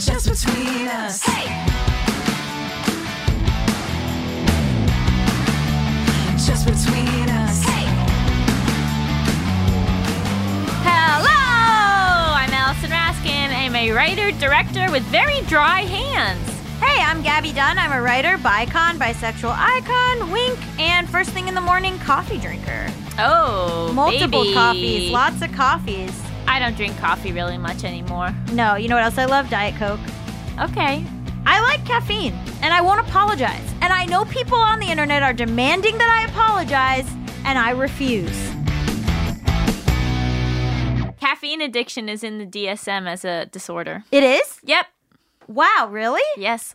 [0.00, 1.22] just between us.
[1.22, 1.44] Hey!
[6.38, 7.62] Just between us.
[7.62, 7.84] Hey!
[10.82, 12.34] Hello!
[12.34, 13.54] I'm Allison Raskin.
[13.54, 16.48] I'm a writer director with very dry hands.
[16.80, 17.76] Hey, I'm Gabby Dunn.
[17.78, 22.86] I'm a writer, bicon, bisexual icon, wink, and first thing in the morning coffee drinker.
[23.18, 24.54] Oh, Multiple baby.
[24.54, 26.29] coffees, lots of coffees.
[26.50, 28.34] I don't drink coffee really much anymore.
[28.52, 29.48] No, you know what else I love?
[29.48, 30.00] Diet Coke.
[30.58, 31.06] Okay.
[31.46, 33.72] I like caffeine, and I won't apologize.
[33.80, 37.08] And I know people on the internet are demanding that I apologize,
[37.44, 38.36] and I refuse.
[41.20, 44.02] Caffeine addiction is in the DSM as a disorder.
[44.10, 44.58] It is?
[44.64, 44.86] Yep.
[45.46, 46.20] Wow, really?
[46.36, 46.74] Yes.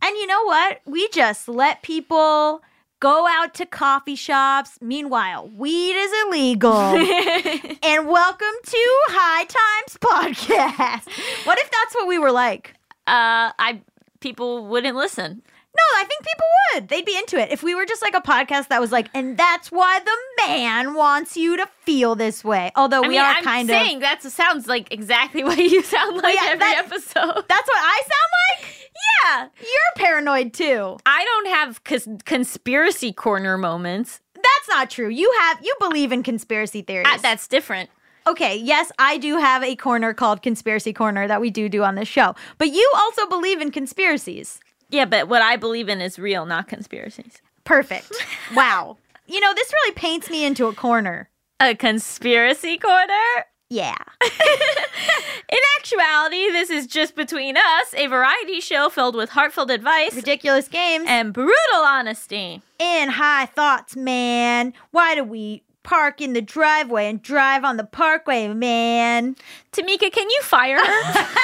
[0.00, 0.82] And you know what?
[0.86, 2.62] We just let people
[3.00, 4.78] go out to coffee shops.
[4.80, 6.72] Meanwhile, weed is illegal.
[7.82, 11.46] and welcome to High Times Podcast.
[11.46, 12.74] What if that's what we were like?
[13.06, 13.80] Uh, I
[14.20, 15.42] people wouldn't listen.
[15.72, 16.88] No, I think people would.
[16.88, 19.38] They'd be into it if we were just like a podcast that was like, and
[19.38, 22.72] that's why the man wants you to feel this way.
[22.74, 24.02] Although I we mean, are I'm kind saying of.
[24.02, 27.44] that sounds like exactly what you sound like yeah, every that- episode.
[27.48, 28.79] That's what I sound like?
[29.24, 29.48] Yeah.
[29.60, 30.98] You're paranoid too.
[31.06, 34.20] I don't have cons- conspiracy corner moments.
[34.34, 35.08] That's not true.
[35.08, 37.06] You have you believe in conspiracy theories.
[37.10, 37.90] Uh, that's different.
[38.26, 41.94] Okay, yes, I do have a corner called Conspiracy Corner that we do do on
[41.94, 42.34] this show.
[42.58, 44.60] But you also believe in conspiracies.
[44.90, 47.40] Yeah, but what I believe in is real, not conspiracies.
[47.64, 48.12] Perfect.
[48.54, 48.98] wow.
[49.26, 51.30] You know, this really paints me into a corner.
[51.60, 53.46] A conspiracy corner?
[53.70, 53.94] Yeah.
[54.22, 60.68] In actuality, this is just between us, a variety show filled with heartfelt advice Ridiculous
[60.68, 61.04] games.
[61.08, 61.54] and brutal
[61.84, 62.62] honesty.
[62.78, 64.72] and high thoughts, man.
[64.90, 69.34] Why do we park in the driveway and drive on the parkway, man?
[69.72, 71.26] Tamika, can you fire her?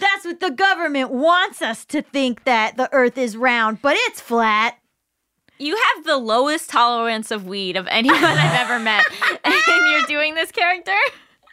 [0.00, 4.20] That's what the government wants us to think that the earth is round, but it's
[4.20, 4.76] flat.
[5.58, 9.04] You have the lowest tolerance of weed of anyone I've ever met.
[9.44, 10.92] And you're doing this character?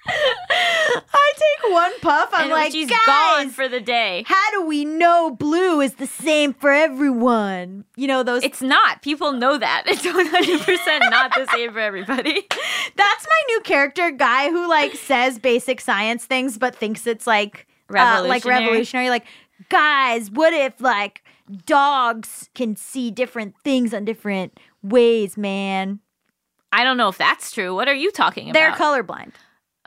[0.08, 4.24] I take one puff, I'm and like, she's guys, gone for the day.
[4.28, 7.86] how do we know blue is the same for everyone?
[7.96, 8.44] You know those.
[8.44, 9.02] It's not.
[9.02, 9.84] People know that.
[9.86, 12.48] It's 100% not the same for everybody.
[12.96, 17.68] that's my new character, guy who like says basic science things but thinks it's like
[17.90, 18.66] uh, like Revolutionary.
[18.66, 19.10] revolutionary.
[19.10, 19.26] Like,
[19.70, 21.24] guys, what if like
[21.66, 26.00] dogs can see different things on different ways, man?
[26.72, 27.74] I don't know if that's true.
[27.74, 28.60] What are you talking about?
[28.60, 29.34] They're colorblind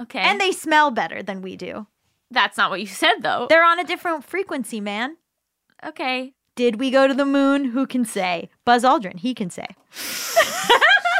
[0.01, 0.21] okay.
[0.21, 1.87] and they smell better than we do.
[2.31, 3.47] that's not what you said, though.
[3.49, 5.17] They're on a different frequency, man.
[5.85, 6.35] okay.
[6.55, 7.67] Did we go to the moon?
[7.67, 8.51] Who can say?
[8.67, 9.67] Buzz Aldrin, he can say.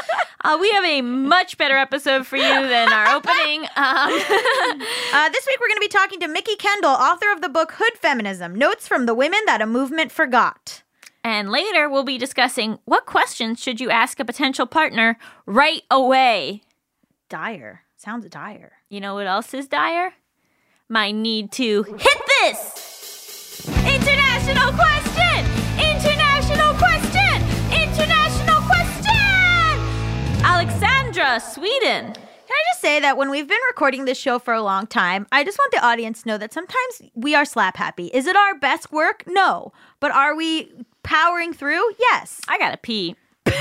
[0.43, 3.61] Uh, we have a much better episode for you than our opening.
[3.75, 4.11] Um,
[5.13, 7.73] Uh, this week we're going to be talking to Mikki Kendall, author of the book
[7.77, 10.83] Hood Feminism Notes from the Women That a Movement Forgot.
[11.23, 16.63] and later, we'll be discussing what questions should you ask a potential partner right away.
[17.29, 17.83] Dire.
[17.95, 18.73] Sounds dire.
[18.89, 20.13] You know what else is dire?
[20.89, 23.65] My need to hit this!
[23.85, 25.12] International question!
[30.63, 32.13] Alexandra, Sweden.
[32.13, 35.27] Can I just say that when we've been recording this show for a long time,
[35.29, 38.05] I just want the audience to know that sometimes we are slap happy.
[38.13, 39.25] Is it our best work?
[39.27, 39.73] No.
[39.99, 40.71] But are we
[41.03, 41.83] powering through?
[41.99, 42.39] Yes.
[42.47, 43.17] I gotta pee.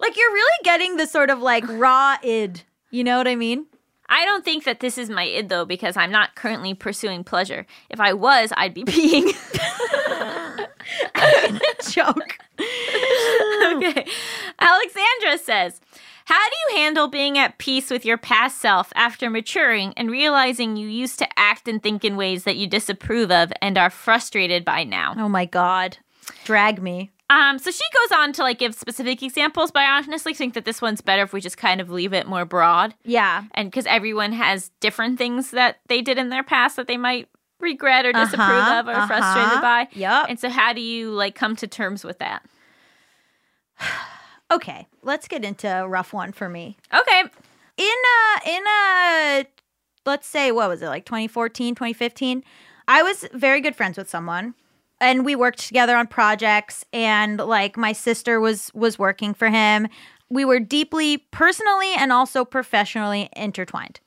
[0.00, 2.62] Like you're really getting the sort of like raw id.
[2.90, 3.66] You know what I mean?
[4.08, 7.64] I don't think that this is my id though because I'm not currently pursuing pleasure.
[7.88, 9.30] If I was, I'd be peeing.
[11.90, 12.38] Joke.
[12.58, 14.06] okay.
[14.58, 15.80] Alexandra says,
[16.26, 20.76] How do you handle being at peace with your past self after maturing and realizing
[20.76, 24.64] you used to act and think in ways that you disapprove of and are frustrated
[24.64, 25.14] by now?
[25.16, 25.98] Oh my god.
[26.44, 27.10] Drag me.
[27.30, 30.64] Um, so she goes on to like give specific examples, but I honestly think that
[30.64, 32.94] this one's better if we just kind of leave it more broad.
[33.02, 33.44] Yeah.
[33.52, 37.28] And because everyone has different things that they did in their past that they might
[37.64, 39.06] regret or disapprove Uh-huh, of or uh-huh.
[39.08, 39.88] frustrated by.
[39.92, 40.26] Yup.
[40.28, 42.42] And so how do you like come to terms with that?
[44.50, 46.76] Okay, let's get into a rough one for me.
[46.92, 47.22] Okay.
[47.76, 49.46] in a in a
[50.06, 52.44] let's say what was it like 2014 2015
[52.86, 54.54] i was very good friends with someone
[55.00, 59.88] and we worked together on projects and like my sister was was working for him
[60.28, 63.98] we were deeply personally and also professionally intertwined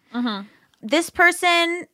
[0.82, 1.88] this person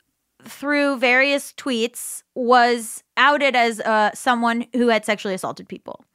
[0.45, 6.05] through various tweets was outed as uh, someone who had sexually assaulted people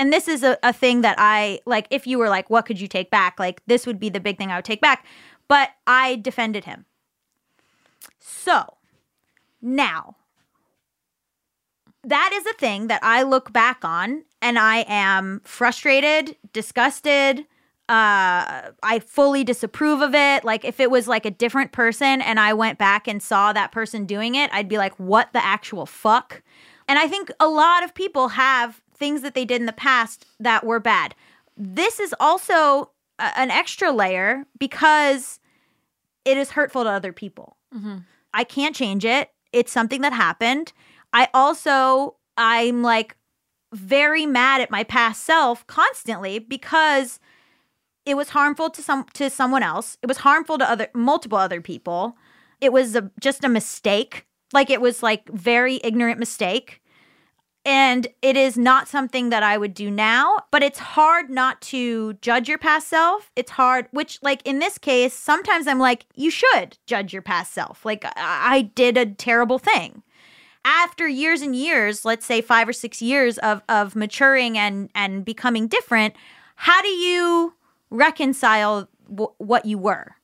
[0.00, 1.86] and this is a, a thing that I like.
[1.90, 3.38] If you were like, what could you take back?
[3.38, 5.04] Like, this would be the big thing I would take back.
[5.46, 6.86] But I defended him.
[8.18, 8.78] So
[9.60, 10.16] now,
[12.02, 17.44] that is a thing that I look back on and I am frustrated, disgusted.
[17.90, 20.44] Uh, I fully disapprove of it.
[20.44, 23.72] Like, if it was like a different person and I went back and saw that
[23.72, 26.40] person doing it, I'd be like, what the actual fuck?
[26.86, 30.24] And I think a lot of people have things that they did in the past
[30.38, 31.14] that were bad.
[31.56, 35.40] This is also a- an extra layer because
[36.24, 37.56] it is hurtful to other people.
[38.32, 39.30] I can't change it.
[39.52, 40.72] It's something that happened.
[41.12, 43.16] I also I'm like
[43.72, 47.18] very mad at my past self constantly because
[48.10, 49.96] it was harmful to some to someone else.
[50.02, 52.16] It was harmful to other multiple other people.
[52.60, 54.26] It was a, just a mistake.
[54.52, 56.82] Like it was like very ignorant mistake.
[57.64, 62.14] And it is not something that I would do now, but it's hard not to
[62.14, 63.30] judge your past self.
[63.36, 67.52] It's hard, which, like in this case, sometimes I'm like, you should judge your past
[67.52, 67.84] self.
[67.84, 70.02] Like, I, I did a terrible thing.
[70.64, 75.22] After years and years, let's say five or six years of, of maturing and, and
[75.22, 76.14] becoming different,
[76.56, 77.54] how do you
[77.90, 80.16] reconcile w- what you were?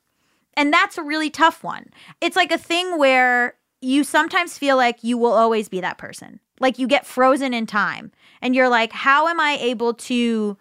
[0.55, 1.87] And that's a really tough one.
[2.19, 6.39] It's like a thing where you sometimes feel like you will always be that person.
[6.59, 8.11] Like you get frozen in time
[8.41, 10.57] and you're like, how am I able to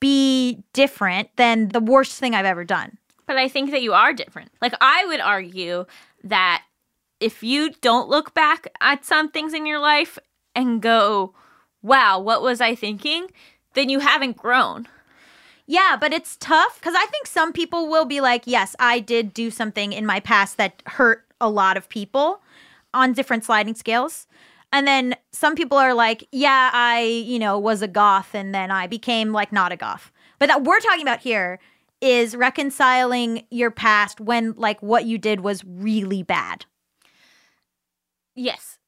[0.00, 2.98] be different than the worst thing I've ever done?
[3.26, 4.50] But I think that you are different.
[4.60, 5.86] Like I would argue
[6.24, 6.62] that
[7.20, 10.18] if you don't look back at some things in your life
[10.54, 11.34] and go,
[11.82, 13.28] "Wow, what was I thinking?"
[13.74, 14.88] then you haven't grown.
[15.70, 19.34] Yeah, but it's tough because I think some people will be like, yes, I did
[19.34, 22.40] do something in my past that hurt a lot of people
[22.94, 24.26] on different sliding scales.
[24.72, 28.70] And then some people are like, yeah, I, you know, was a goth and then
[28.70, 30.10] I became like not a goth.
[30.38, 31.58] But that we're talking about here
[32.00, 36.64] is reconciling your past when like what you did was really bad.
[38.34, 38.78] Yes.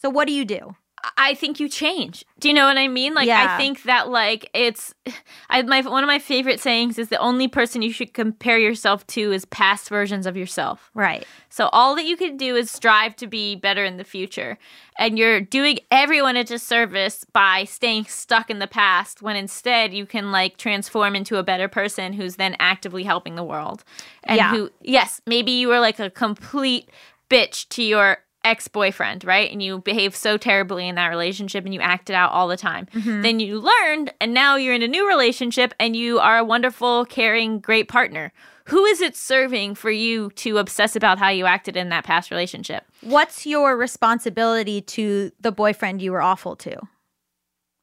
[0.00, 0.76] So what do you do?
[1.16, 2.24] I think you change.
[2.38, 3.14] Do you know what I mean?
[3.14, 3.54] Like Yeah.
[3.54, 4.94] I think that like it's
[5.50, 9.06] I my one of my favorite sayings is the only person you should compare yourself
[9.08, 10.90] to is past versions of yourself.
[10.94, 11.26] Right.
[11.48, 14.58] So all that you can do is strive to be better in the future.
[14.98, 20.06] And you're doing everyone a disservice by staying stuck in the past when instead you
[20.06, 23.84] can like transform into a better person who's then actively helping the world.
[24.24, 24.50] And Yeah.
[24.50, 26.88] who yes, maybe you were like a complete
[27.28, 29.50] bitch to your ex-boyfriend, right?
[29.50, 32.86] And you behaved so terribly in that relationship and you acted out all the time.
[32.94, 33.22] Mm-hmm.
[33.22, 37.04] Then you learned and now you're in a new relationship and you are a wonderful,
[37.04, 38.32] caring, great partner.
[38.66, 42.30] Who is it serving for you to obsess about how you acted in that past
[42.30, 42.84] relationship?
[43.00, 46.76] What's your responsibility to the boyfriend you were awful to?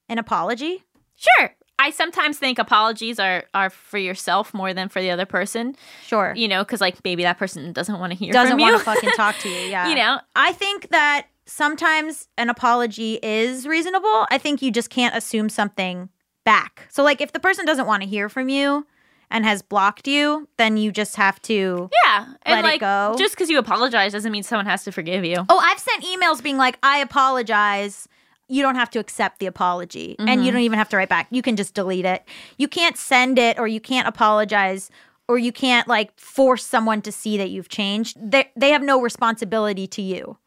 [0.08, 0.84] An apology?
[1.16, 1.54] Sure.
[1.80, 5.76] I sometimes think apologies are are for yourself more than for the other person.
[6.06, 6.34] Sure.
[6.36, 9.12] You know, because like maybe that person doesn't want to hear doesn't want to fucking
[9.12, 9.70] talk to you.
[9.70, 9.88] Yeah.
[9.90, 14.28] You know, I think that sometimes an apology is reasonable.
[14.30, 16.10] I think you just can't assume something
[16.46, 16.86] back.
[16.90, 18.86] So, like, if the person doesn't want to hear from you
[19.32, 21.90] and has blocked you, then you just have to.
[22.06, 22.26] yeah.
[22.44, 23.16] And Let it go.
[23.18, 25.38] just because you apologize doesn't mean someone has to forgive you.
[25.50, 28.08] Oh, I've sent emails being like, I apologize.
[28.50, 30.44] You don't have to accept the apology and Mm-hmm.
[30.44, 31.28] you don't even have to write back.
[31.30, 32.24] You can just delete it.
[32.58, 34.90] You can't send it or you can't apologize
[35.28, 38.18] or you can't like force someone to see that you've changed.
[38.20, 40.38] They, they have no responsibility to you.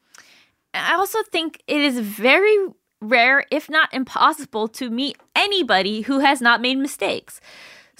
[0.74, 2.56] I also think it is very
[3.00, 7.40] rare, if not impossible, to meet anybody who has not made mistakes.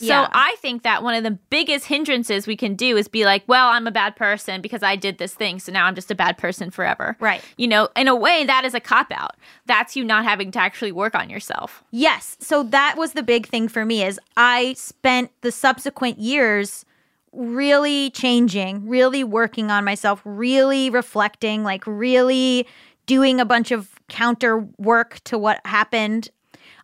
[0.02, 0.28] So Yeah.
[0.32, 3.68] I think that one of the biggest hindrances we can do is be like, well,
[3.68, 5.60] I'm a bad person because I did this thing.
[5.60, 7.16] So now I'm just a bad person forever.
[7.20, 7.40] Right.
[7.56, 9.36] You know, in a way, that is a cop out.
[9.66, 11.84] That's you not having to actually work on yourself.
[11.92, 12.36] Yes.
[12.40, 16.84] So that was the big thing for me is I spent the subsequent years
[17.32, 22.66] really changing, really working on myself, really reflecting, like really
[23.06, 26.30] doing a bunch of counter work to what happened.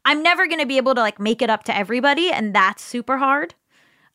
[0.05, 2.83] I'm never going to be able to like make it up to everybody and that's
[2.83, 3.55] super hard.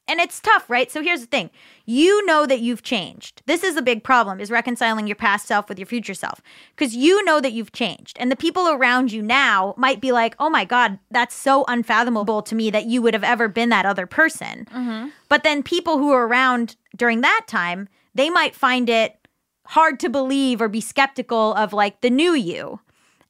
[0.06, 0.92] And it's tough, right?
[0.92, 1.50] So here's the thing.
[1.86, 3.42] You know that you've changed.
[3.46, 6.42] This is a big problem is reconciling your past self with your future self
[6.76, 8.18] because you know that you've changed.
[8.20, 12.42] And the people around you now might be like, "Oh my god, that's so unfathomable
[12.42, 15.08] to me that you would have ever been that other person." Mm-hmm.
[15.30, 19.24] But then people who are around during that time, they might find it
[19.68, 22.82] hard to believe or be skeptical of like the new you.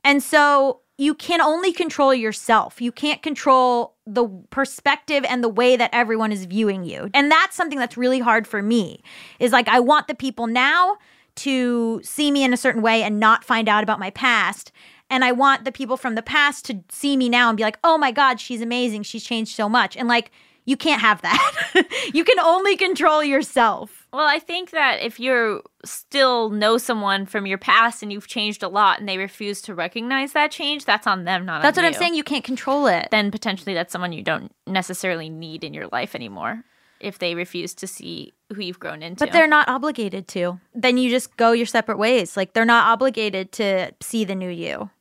[0.03, 2.81] And so you can only control yourself.
[2.81, 7.09] You can't control the perspective and the way that everyone is viewing you.
[7.13, 9.01] And that's something that's really hard for me.
[9.39, 10.97] Is like I want the people now
[11.35, 14.71] to see me in a certain way and not find out about my past.
[15.09, 17.79] And I want the people from the past to see me now and be like,
[17.83, 19.03] "Oh my god, she's amazing.
[19.03, 20.31] She's changed so much." And like
[20.65, 21.85] you can't have that.
[22.13, 24.02] you can only control yourself.
[24.13, 28.61] Well, I think that if you still know someone from your past and you've changed
[28.61, 31.63] a lot and they refuse to recognize that change, that's on them, not on you.
[31.63, 32.13] That's what I'm saying.
[32.13, 33.07] You can't control it.
[33.09, 36.63] Then potentially that's someone you don't necessarily need in your life anymore
[36.99, 39.25] if they refuse to see who you've grown into.
[39.25, 40.59] But they're not obligated to.
[40.75, 42.37] Then you just go your separate ways.
[42.37, 44.91] Like they're not obligated to see the new you.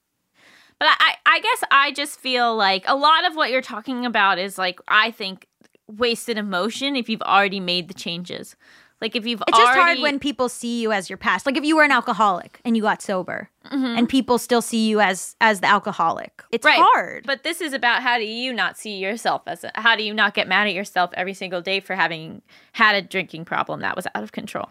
[0.79, 4.39] But I I guess I just feel like a lot of what you're talking about
[4.39, 5.47] is like I think
[5.87, 8.57] wasted emotion if you've already made the changes.
[9.03, 11.45] Like if you've It's just hard when people see you as your past.
[11.45, 15.01] Like if you were an alcoholic and you got sober, and people still see you
[15.01, 16.43] as as the alcoholic.
[16.51, 16.81] It's Mm-hmm.
[16.81, 16.89] Right.
[16.95, 17.25] hard.
[17.27, 20.15] But this is about how do you not see yourself as a, how do you
[20.15, 22.43] not get mad at yourself every single day for having
[22.73, 24.69] had a drinking problem that was out of control.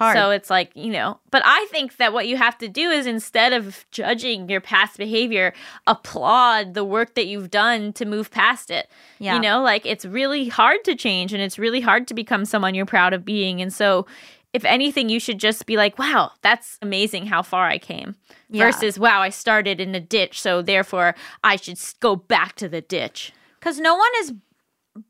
[0.00, 0.16] Hard.
[0.16, 3.06] So it's like, you know, but I think that what you have to do is
[3.06, 5.52] instead of judging your past behavior,
[5.86, 8.88] applaud the work that you've done to move past it.
[9.18, 9.34] Yeah.
[9.34, 12.74] You know, like it's really hard to change and it's really hard to become someone
[12.74, 13.60] you're proud of being.
[13.60, 14.06] And so
[14.52, 18.16] if anything, you should just be like, wow, that's amazing how far I came.
[18.48, 18.64] Yeah.
[18.64, 20.40] Versus, wow, I started in a ditch.
[20.40, 21.14] So therefore,
[21.44, 23.32] I should go back to the ditch.
[23.60, 24.32] because no one is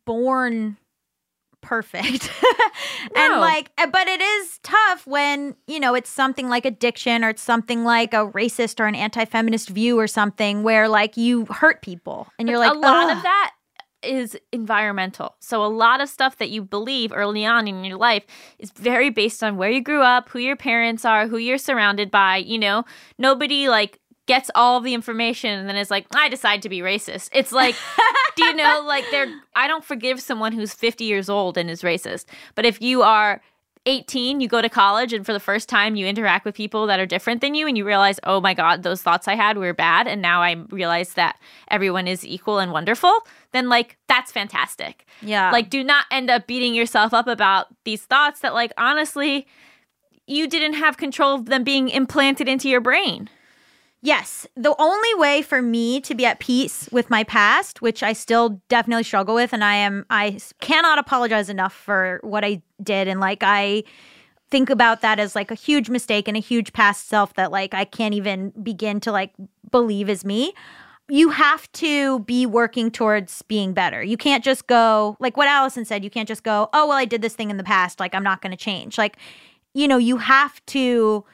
[0.04, 0.76] born
[1.62, 2.30] perfect
[3.16, 3.40] and No.
[3.40, 7.42] like eh, but it is tough when you know it's something like addiction or it's
[7.42, 12.28] something like a racist or an anti-feminist view or something where like you hurt people
[12.38, 13.52] and you're like a lot "Ugh." of that
[14.02, 15.34] is environmental.
[15.40, 18.24] So a lot of stuff that you believe early on in your life
[18.58, 22.10] is very based on where you grew up, who your parents are, who you're surrounded
[22.10, 22.84] by, you know.
[23.18, 23.98] Nobody like
[24.30, 27.30] gets all of the information and then is like, I decide to be racist.
[27.32, 27.74] It's like,
[28.36, 31.82] do you know, like they're I don't forgive someone who's 50 years old and is
[31.82, 32.26] racist.
[32.54, 33.40] But if you are
[33.86, 37.00] 18, you go to college, and for the first time, you interact with people that
[37.00, 39.74] are different than you, and you realize, oh my God, those thoughts I had were
[39.74, 40.06] bad.
[40.06, 43.26] And now I realize that everyone is equal and wonderful.
[43.50, 45.06] Then, like, that's fantastic.
[45.22, 49.48] yeah Like, do not end up beating yourself up about these thoughts that, like, honestly,
[50.26, 53.28] you didn't have control of them being implanted into your brain.
[54.02, 54.46] Yes.
[54.56, 58.60] The only way for me to be at peace with my past, which I still
[58.68, 63.08] definitely struggle with, and I am, I cannot apologize enough for what I did.
[63.08, 63.84] And like, I
[64.50, 67.74] think about that as like a huge mistake and a huge past self that like
[67.74, 69.32] I can't even begin to like
[69.70, 70.54] believe is me.
[71.08, 74.02] You have to be working towards being better.
[74.02, 77.04] You can't just go, like what Allison said, you can't just go, oh, well, I
[77.04, 77.98] did this thing in the past.
[77.98, 78.96] Like, I'm not going to change.
[78.96, 79.16] Like,
[79.74, 81.24] you know, you have to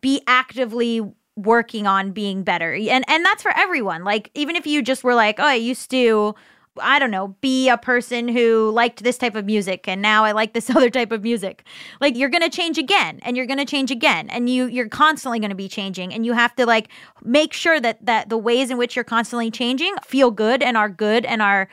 [0.00, 1.00] be actively
[1.42, 2.74] working on being better.
[2.74, 4.04] And and that's for everyone.
[4.04, 6.34] Like even if you just were like, "Oh, I used to
[6.80, 10.32] I don't know, be a person who liked this type of music and now I
[10.32, 11.64] like this other type of music."
[12.00, 14.88] Like you're going to change again and you're going to change again and you you're
[14.88, 16.88] constantly going to be changing and you have to like
[17.22, 20.88] make sure that that the ways in which you're constantly changing feel good and are
[20.88, 21.68] good and are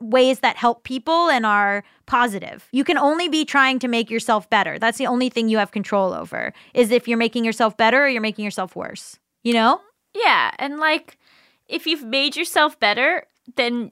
[0.00, 2.68] ways that help people and are positive.
[2.72, 4.78] You can only be trying to make yourself better.
[4.78, 6.52] That's the only thing you have control over.
[6.74, 9.18] Is if you're making yourself better or you're making yourself worse.
[9.42, 9.80] You know?
[10.14, 10.52] Yeah.
[10.58, 11.18] And, like,
[11.68, 13.90] if you've made yourself better, then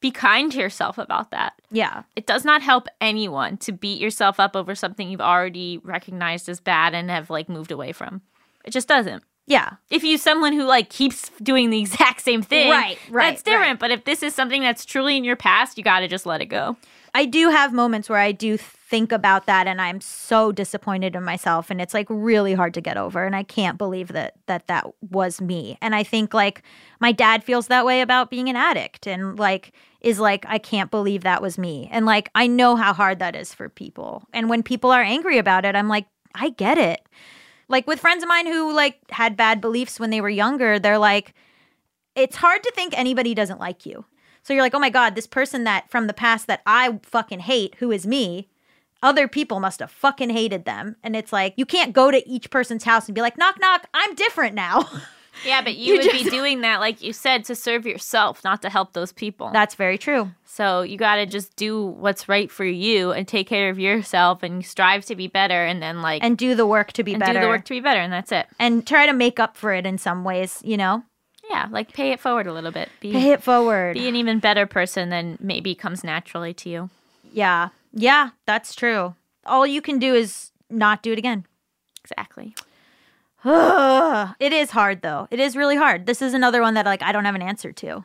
[0.00, 1.54] be kind to yourself about that.
[1.70, 2.04] Yeah.
[2.14, 6.60] It does not help anyone to beat yourself up over something you've already recognized as
[6.60, 8.22] bad and have like moved away from.
[8.64, 9.22] It just doesn't.
[9.46, 9.74] Yeah.
[9.90, 13.62] If you someone who like keeps doing the exact same thing, Right, right, that's different.
[13.72, 13.78] right.
[13.78, 16.40] But if this is something that's truly in your past, you got to just let
[16.40, 16.76] it go.
[17.14, 21.24] I do have moments where I do think about that and I'm so disappointed in
[21.24, 24.66] myself and it's like really hard to get over and I can't believe that that
[24.66, 25.78] that was me.
[25.80, 26.62] And I think like
[27.00, 29.72] my dad feels that way about being an addict and like
[30.02, 31.88] is like I can't believe that was me.
[31.90, 34.24] And like I know how hard that is for people.
[34.34, 37.00] And when people are angry about it, I'm like I get it.
[37.68, 40.98] Like with friends of mine who like had bad beliefs when they were younger, they're
[40.98, 41.34] like
[42.14, 44.06] it's hard to think anybody doesn't like you.
[44.42, 47.40] So you're like, oh my God, this person that from the past that I fucking
[47.40, 48.48] hate, who is me,
[49.02, 50.96] other people must have fucking hated them.
[51.02, 53.88] And it's like, you can't go to each person's house and be like, knock, knock,
[53.92, 54.88] I'm different now.
[55.44, 58.62] Yeah, but you, You would be doing that, like you said, to serve yourself, not
[58.62, 59.50] to help those people.
[59.52, 60.30] That's very true.
[60.44, 64.42] so you got to just do what's right for you and take care of yourself
[64.42, 67.20] and strive to be better, and then like And do the work to be and
[67.20, 67.34] better.
[67.34, 68.46] do the work to be better, and that's it.
[68.58, 71.02] and try to make up for it in some ways, you know?
[71.50, 72.88] Yeah, like pay it forward a little bit.
[73.00, 73.94] Be, Pay it forward.
[73.94, 76.90] be an even better person than maybe comes naturally to you.
[77.32, 77.68] yeah.
[77.98, 79.14] Yeah, that's true.
[79.46, 81.46] All you can do is not do it again.
[82.02, 82.54] Exactly.
[83.46, 84.34] Ugh.
[84.40, 85.28] It is hard though.
[85.30, 86.06] It is really hard.
[86.06, 88.04] This is another one that like I don't have an answer to.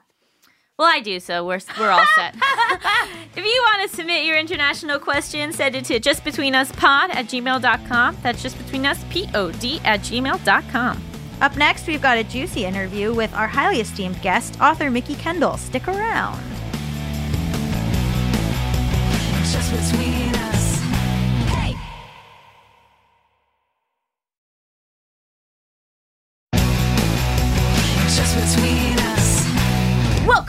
[0.77, 2.35] Well, I do, so we're we're all set.
[3.35, 8.17] if you want to submit your international question, send it to justbetweenuspod at gmail.com.
[8.23, 11.03] That's justbetweenuspod at gmail.com.
[11.41, 15.57] Up next, we've got a juicy interview with our highly esteemed guest, author Mikki Kendall.
[15.57, 16.39] Stick around.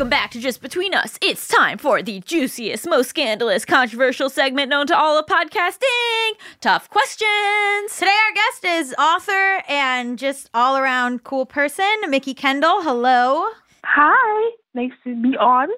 [0.02, 1.16] Welcome back to Just Between Us.
[1.22, 6.32] It's time for the juiciest, most scandalous, controversial segment known to all of podcasting.
[6.60, 7.96] Tough questions.
[7.96, 12.82] Today, our guest is author and just all around cool person, Mikki Kendall.
[12.82, 13.46] Hello.
[13.84, 15.68] Hi, nice to be on.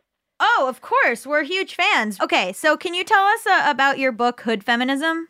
[0.41, 1.27] Oh, of course.
[1.27, 2.19] We're huge fans.
[2.19, 5.29] Okay, so can you tell us uh, about your book, Hood Feminism?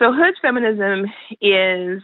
[0.00, 1.04] So, hood feminism
[1.40, 2.02] is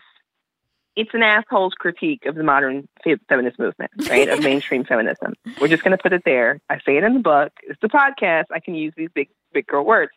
[0.98, 2.88] it's an asshole's critique of the modern
[3.28, 4.28] feminist movement, right?
[4.28, 5.32] of mainstream feminism.
[5.60, 6.60] We're just going to put it there.
[6.68, 7.52] I say it in the book.
[7.62, 8.46] It's the podcast.
[8.52, 10.10] I can use these big, big girl words.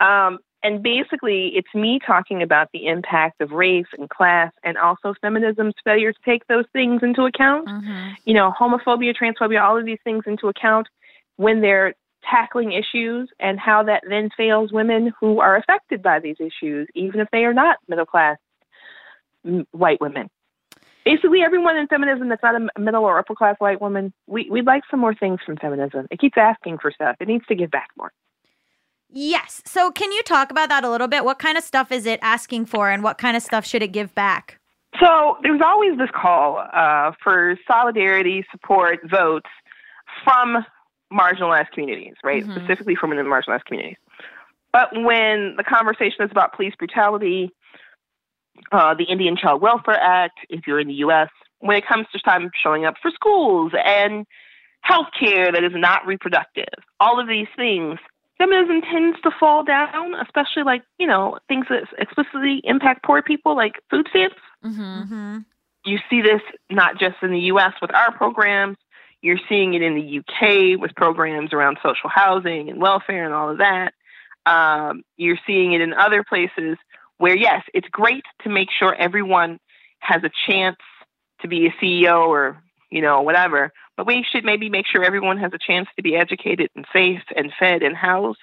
[0.00, 5.12] Um, and basically, it's me talking about the impact of race and class and also
[5.20, 7.68] feminism's failure to take those things into account.
[8.24, 10.88] You know, homophobia, transphobia, all of these things into account
[11.36, 11.92] when they're
[12.28, 17.20] tackling issues and how that then fails women who are affected by these issues, even
[17.20, 18.38] if they are not middle class
[19.72, 20.28] white women.
[21.04, 24.66] Basically, everyone in feminism that's not a middle or upper class white woman, we, we'd
[24.66, 26.08] like some more things from feminism.
[26.10, 27.16] It keeps asking for stuff.
[27.20, 28.10] It needs to give back more.
[29.08, 29.62] Yes.
[29.64, 31.24] So can you talk about that a little bit?
[31.24, 33.92] What kind of stuff is it asking for and what kind of stuff should it
[33.92, 34.58] give back?
[35.00, 39.48] So there's always this call uh, for solidarity, support, votes
[40.24, 40.64] from
[41.12, 42.44] marginalized communities, right?
[42.44, 42.56] Mhm.
[42.56, 43.98] Specifically from the marginalized communities.
[44.72, 47.52] But when the conversation is about police brutality,
[48.72, 51.28] uh, the Indian Child Welfare Act, if you're in the U.S.,
[51.60, 54.26] when it comes to time showing up for schools and
[54.82, 56.68] health care that is not reproductive,
[57.00, 57.98] all of these things,
[58.38, 63.56] feminism tends to fall down, especially like, you know, things that explicitly impact poor people
[63.56, 64.82] like food stamps Mm-hmm.
[64.82, 65.38] Mm-hmm.
[65.84, 68.76] you see this not just in the US with our programs,
[69.22, 73.50] you're seeing it in the UK with programs around social housing and welfare and all
[73.50, 73.94] of that.
[74.44, 76.78] Um, you're seeing it in other places
[77.18, 79.58] where, yes, it's great to make sure everyone
[80.00, 80.76] has a chance
[81.40, 85.38] to be a CEO or, you know, whatever, but we should maybe make sure everyone
[85.38, 88.38] has a chance to be educated and safe and fed and housed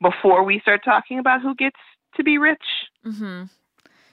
[0.00, 1.78] before we start talking about who gets
[2.16, 2.62] to be rich.
[3.06, 3.44] Mm-hmm.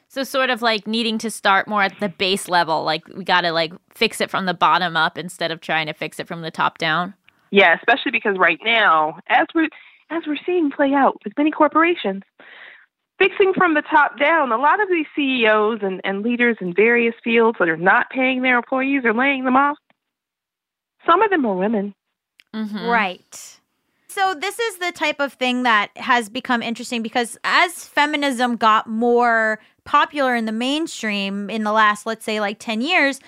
[0.08, 3.42] So sort of like needing to start more at the base level, like we got
[3.42, 6.42] to like fix it from the bottom up instead of trying to fix it from
[6.42, 7.14] the top down.
[7.52, 9.70] Yeah, especially because right now, as we're
[10.10, 12.24] as we're seeing play out with many corporations,
[13.20, 17.14] fixing from the top down, a lot of these CEOs and, and leaders in various
[17.24, 19.78] fields that are not paying their employees or laying them off,
[21.08, 21.94] some of them are women.
[22.56, 22.88] Mm-hmm.
[22.88, 23.60] Right.
[24.08, 28.88] So this is the type of thing that has become interesting because as feminism got
[28.88, 33.20] more popular in the mainstream in the last let's say like 10 years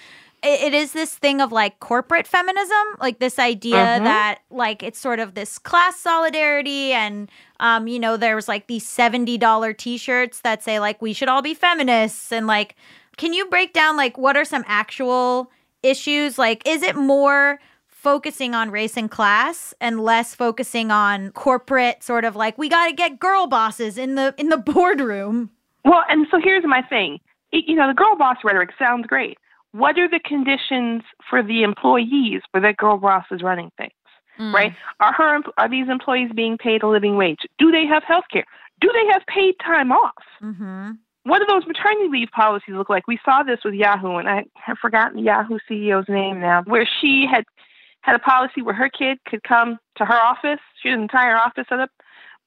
[0.44, 4.04] it, it is this thing of like corporate feminism like this idea Mhm.
[4.04, 8.86] that like it's sort of this class solidarity and um you know there's like these
[8.86, 12.76] $70 t-shirts that say like we should all be feminists and like
[13.18, 15.52] can you break down like what are some actual
[15.84, 22.02] issues like is it more focusing on race and class and less focusing on corporate
[22.02, 25.52] sort of like we got to get girl bosses in the in the boardroom
[25.86, 27.20] Well, and so here's my thing.
[27.52, 29.38] It, you know, the girl boss rhetoric sounds great.
[29.74, 33.92] What are the conditions for the employees where that girl boss is running things?
[34.40, 34.54] Mm.
[34.54, 34.74] right?
[35.00, 37.40] Are her are these employees being paid a living wage?
[37.58, 38.46] Do they have health care?
[38.80, 40.24] Do they have paid time off?
[40.42, 40.92] mm-hmm.
[41.24, 43.08] What do those maternity leave policies look like?
[43.08, 47.28] We saw this with Yahoo, and I have forgotten Yahoo CEO's name now, where she
[47.32, 47.46] had
[48.02, 50.60] had a policy where her kid could come to her office.
[50.82, 51.92] She had an entire office set up,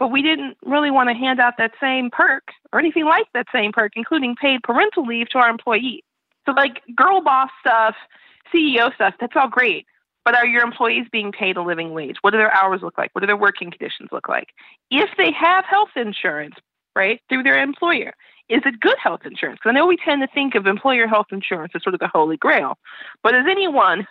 [0.00, 3.46] but we didn't really want to hand out that same perk or anything like that
[3.52, 6.02] same perk, including paid parental leave to our employees.
[6.46, 7.94] So, like girl boss stuff,
[8.54, 9.87] CEO stuff, that's all great.
[10.24, 12.16] But are your employees being paid a living wage?
[12.22, 13.11] What do their hours look like?
[13.12, 14.48] What do their working conditions look like?
[14.90, 16.54] If they have health insurance,
[16.96, 18.14] right, through their employer,
[18.48, 19.59] is it good health insurance?
[19.59, 22.09] Because I know we tend to think of employer health insurance as sort of the
[22.09, 22.78] holy grail.
[23.22, 24.07] But as anyone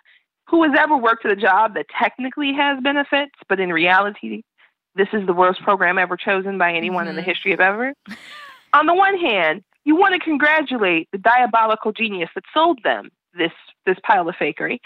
[0.47, 4.43] who has ever worked at a job that technically has benefits, but in reality,
[4.95, 7.25] this is the worst program ever chosen by anyone in the Mhm.
[7.25, 7.93] history of ever.
[8.73, 13.51] On the one hand, you want to congratulate the diabolical genius that sold them this
[13.85, 14.79] this pile of fakery,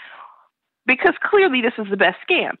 [0.86, 2.52] because clearly this is the best scam.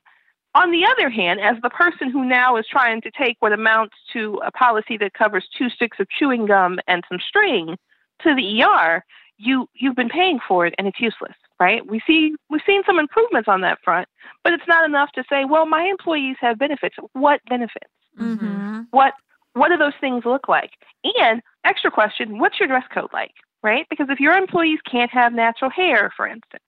[0.54, 3.96] On the other hand, as the person who now is trying to take what amounts
[4.12, 7.76] to a policy that covers two sticks of chewing gum and some string
[8.22, 9.04] to the ER,
[9.36, 11.86] you you've been paying for it and it's useless, right?
[11.86, 14.08] We see we've seen some improvements on that front,
[14.42, 16.96] but it's not enough to say, well, my employees have benefits.
[17.12, 17.90] What benefits?
[18.18, 18.82] Mm-hmm.
[18.90, 19.14] What
[19.58, 20.70] what do those things look like?
[21.04, 23.32] And extra question, what's your dress code like?
[23.62, 23.86] Right?
[23.90, 26.62] Because if your employees can't have natural hair, for instance,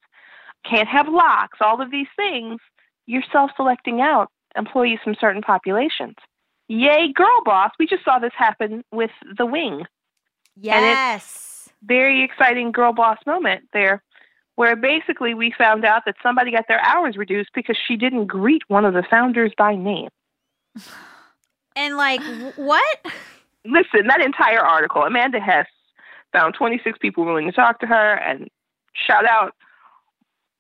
[0.69, 2.61] can't have locks, all of these things,
[3.07, 6.17] you're self-selecting out employees from certain populations.
[6.69, 7.71] Yay, girl boss!
[7.79, 9.85] We just saw this happen with the wing.
[10.57, 11.51] yes
[11.83, 14.03] very exciting girl boss moment there
[14.57, 18.63] where basically we found out that somebody got their hours reduced because she didn't greet
[18.69, 20.11] one of the founders by name.
[21.81, 22.21] And like,
[22.57, 22.99] what?
[23.65, 25.67] Listen, that entire article, Amanda Hess
[26.31, 28.51] found 26 people willing to talk to her and
[28.93, 29.55] shout out.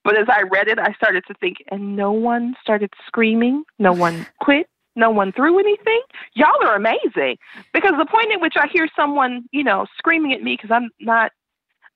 [0.03, 3.65] But as I read it, I started to think, and no one started screaming.
[3.79, 4.67] No one quit.
[4.97, 6.01] No one threw anything.
[6.33, 7.37] Y'all are amazing.
[7.75, 10.89] Because the point at which I hear someone, you know, screaming at me because I'm
[11.01, 11.33] not,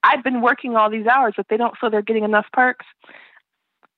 [0.03, 2.85] I've been working all these hours, but they don't feel they're getting enough perks.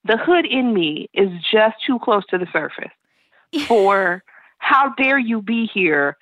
[0.04, 2.92] The hood in me is just too close to the surface
[3.66, 4.22] for
[4.58, 6.16] how dare you be here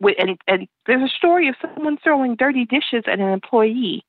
[0.00, 4.04] with, and, and there's a story of someone throwing dirty dishes at an employee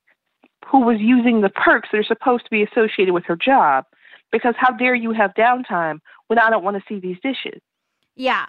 [0.66, 3.86] who was using the perks that are supposed to be associated with her job
[4.32, 7.62] because how dare you have downtime when I don't want to see these dishes.
[8.16, 8.46] Yeah.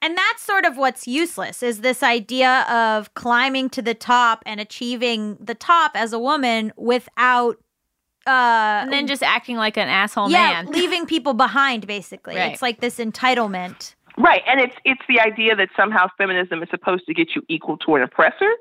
[0.00, 4.58] And that's sort of what's useless is this idea of climbing to the top and
[4.60, 7.58] achieving the top as a woman without
[8.26, 10.66] uh And then just acting like an asshole yeah, man.
[10.66, 12.36] leaving people behind basically.
[12.36, 12.52] Right.
[12.52, 13.94] It's like this entitlement.
[14.18, 17.78] Right, and it's it's the idea that somehow feminism is supposed to get you equal
[17.78, 18.52] to an oppressor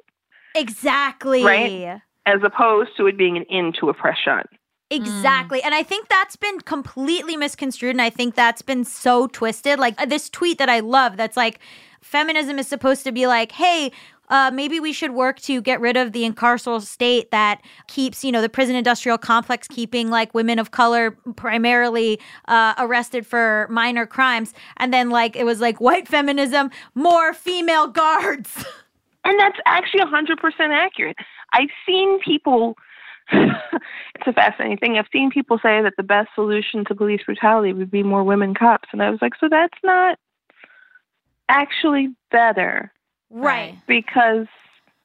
[0.56, 1.44] Exactly.
[1.44, 2.02] Right.
[2.26, 4.42] as opposed to it being an end to oppression.
[4.90, 5.64] Exactly.
[5.64, 7.92] And I think that's been completely misconstrued.
[7.92, 9.80] And I think that's been so twisted.
[9.80, 11.60] Like uh, this tweet that I love that's like,
[12.02, 13.92] feminism is supposed to be like, hey,
[14.32, 18.32] uh, maybe we should work to get rid of the incarceral state that keeps, you
[18.32, 24.08] know, the prison industrial complex keeping like women of color primarily uh, arrested for minor
[24.08, 24.54] crimes.
[24.78, 28.66] And then, like, it was like white feminism, more female guards.
[29.24, 30.36] And that's actually 100%
[30.72, 31.16] accurate.
[31.54, 32.76] I've seen people,
[33.32, 34.98] it's a fascinating thing.
[34.98, 38.56] I've seen people say that the best solution to police brutality would be more women
[38.56, 38.90] cops.
[38.92, 40.18] And I was like, so that's not
[41.50, 42.92] actually better
[43.32, 43.78] right.
[43.88, 44.48] because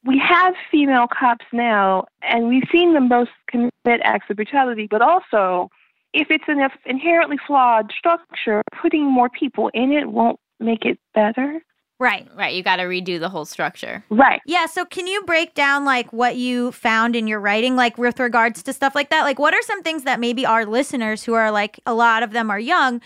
[0.05, 5.03] we have female cops now and we've seen them both commit acts of brutality, but
[5.03, 5.71] also
[6.13, 11.61] if it's an inherently flawed structure, putting more people in it won't make it better.
[11.99, 12.29] Right.
[12.35, 14.05] Right, you got to redo the whole structure.
[14.11, 14.41] Right.
[14.45, 18.21] Yeah, so can you break down like what you found in your writing like with
[18.21, 19.23] regards to stuff like that?
[19.23, 22.33] Like what are some things that maybe our listeners who are like a lot of
[22.33, 23.01] them are young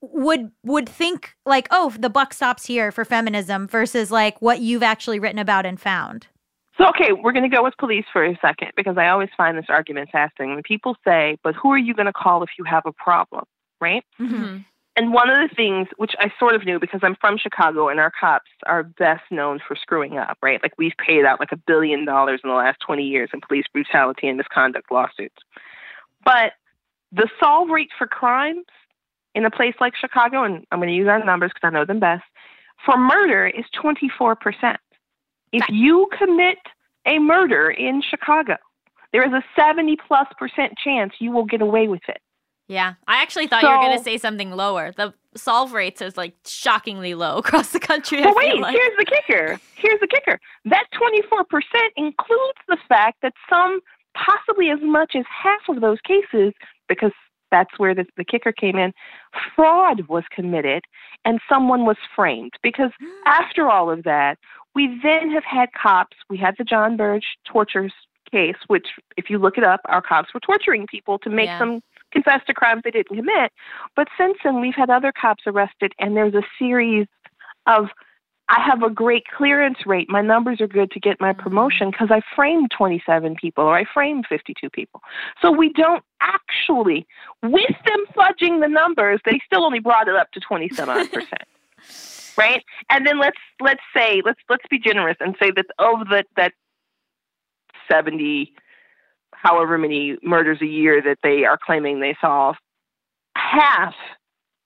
[0.00, 4.82] would would think like, "Oh, the buck stops here for feminism" versus like what you've
[4.82, 6.28] actually written about and found?
[6.78, 9.56] So, okay, we're going to go with police for a second because I always find
[9.56, 10.54] this argument fascinating.
[10.54, 13.44] When people say, but who are you going to call if you have a problem,
[13.80, 14.04] right?
[14.20, 14.58] Mm-hmm.
[14.98, 18.00] And one of the things, which I sort of knew because I'm from Chicago and
[18.00, 20.62] our cops are best known for screwing up, right?
[20.62, 23.66] Like we've paid out like a billion dollars in the last 20 years in police
[23.72, 25.36] brutality and misconduct lawsuits.
[26.24, 26.52] But
[27.12, 28.64] the solve rate for crimes
[29.36, 31.84] in a place like Chicago, and I'm going to use our numbers because I know
[31.84, 32.24] them best,
[32.84, 34.76] for murder is 24%.
[35.52, 36.58] If you commit
[37.06, 38.56] a murder in Chicago,
[39.12, 42.18] there is a 70 plus percent chance you will get away with it.
[42.68, 44.92] Yeah, I actually thought you were going to say something lower.
[44.96, 48.22] The solve rates is like shockingly low across the country.
[48.22, 48.74] But wait, like.
[48.74, 49.60] here's the kicker.
[49.76, 50.40] Here's the kicker.
[50.64, 51.44] That 24%
[51.96, 53.80] includes the fact that some,
[54.14, 56.54] possibly as much as half of those cases,
[56.88, 57.12] because
[57.50, 58.92] that's where the, the kicker came in,
[59.54, 60.84] fraud was committed
[61.24, 62.52] and someone was framed.
[62.62, 63.08] Because hmm.
[63.26, 64.38] after all of that,
[64.74, 66.16] we then have had cops.
[66.28, 67.90] We had the John Burge torture
[68.30, 71.58] case, which, if you look it up, our cops were torturing people to make Yeah.
[71.58, 71.80] them
[72.12, 73.52] confess to crimes they didn't commit.
[73.94, 77.06] But since then, we've had other cops arrested, and there's a series
[77.66, 77.88] of
[78.48, 80.08] I have a great clearance rate.
[80.08, 83.84] My numbers are good to get my promotion because I framed 27 people or I
[83.92, 85.02] framed 52 people.
[85.42, 87.06] So we don't actually,
[87.42, 91.42] with them fudging the numbers, they still only brought it up to 27 percent.
[92.38, 92.62] Right?
[92.90, 96.52] And then let's let's say let's let's be generous and say that of that that
[97.90, 98.52] 70
[99.32, 102.56] however many murders a year that they are claiming they solve,
[103.36, 103.94] half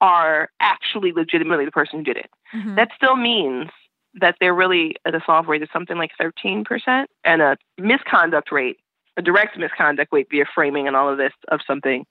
[0.00, 2.30] are actually legitimately the person who did it.
[2.54, 2.76] Mhm.
[2.76, 3.70] That still means
[4.14, 8.78] that they're really at a solve rate of something like 13% and a misconduct rate,
[9.16, 12.04] a direct misconduct rate via framing and all of this of something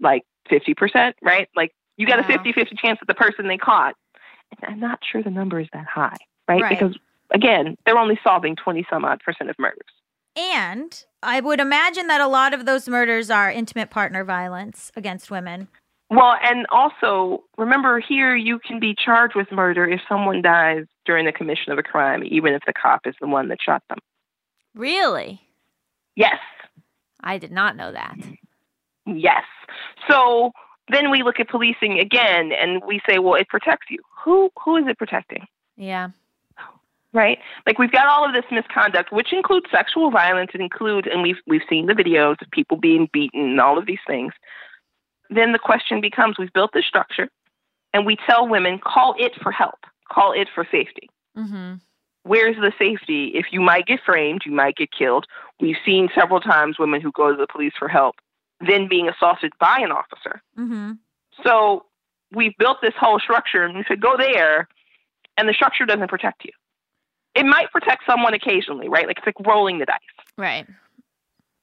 [0.00, 1.48] like 50%, right?
[1.54, 2.28] Like you got a Wow.
[2.28, 3.94] 50 50 chance that the person they caught.
[4.62, 6.16] And I'm not sure the number is that high,
[6.48, 6.62] right?
[6.62, 6.78] Right.
[6.78, 6.96] Because
[7.32, 9.80] again, they're only solving 20 some odd percent of murders.
[10.36, 15.30] And I would imagine that a lot of those murders are intimate partner violence against
[15.30, 15.68] women.
[16.08, 21.26] Well, and also remember here you can be charged with murder if someone dies during
[21.26, 23.98] the commission of a crime, even if the cop is the one that shot them.
[24.74, 25.40] Really?
[26.14, 26.38] Yes,
[27.22, 28.16] I did not know that.
[29.04, 29.44] yes.
[30.08, 30.52] So
[30.90, 33.98] then we look at policing again and we say, well, it protects you.
[34.24, 35.46] Who who is it protecting?
[35.76, 36.10] Yeah.
[37.12, 37.38] right?
[37.66, 40.52] Like we've got all of this misconduct, which includes sexual violence.
[40.54, 43.86] It includes, and we've we've seen the videos of people being beaten and all of
[43.86, 44.32] these things.
[45.30, 47.28] Then the question becomes: We've built this structure,
[47.92, 51.08] and we tell women, call it for help, call it for safety.
[51.36, 51.74] Mm-hmm.
[52.24, 53.32] Where's the safety?
[53.34, 55.26] If you might get framed, you might get killed.
[55.60, 58.16] We've seen several times women who go to the police for help,
[58.66, 60.42] then being assaulted by an officer.
[60.58, 60.92] Mm-hmm.
[61.44, 61.84] So
[62.34, 64.68] we've built this whole structure, and we said, go there,
[65.36, 66.52] and the structure doesn't protect you.
[67.36, 69.06] It might protect someone occasionally, right?
[69.06, 69.98] Like it's like rolling the dice.
[70.36, 70.66] Right.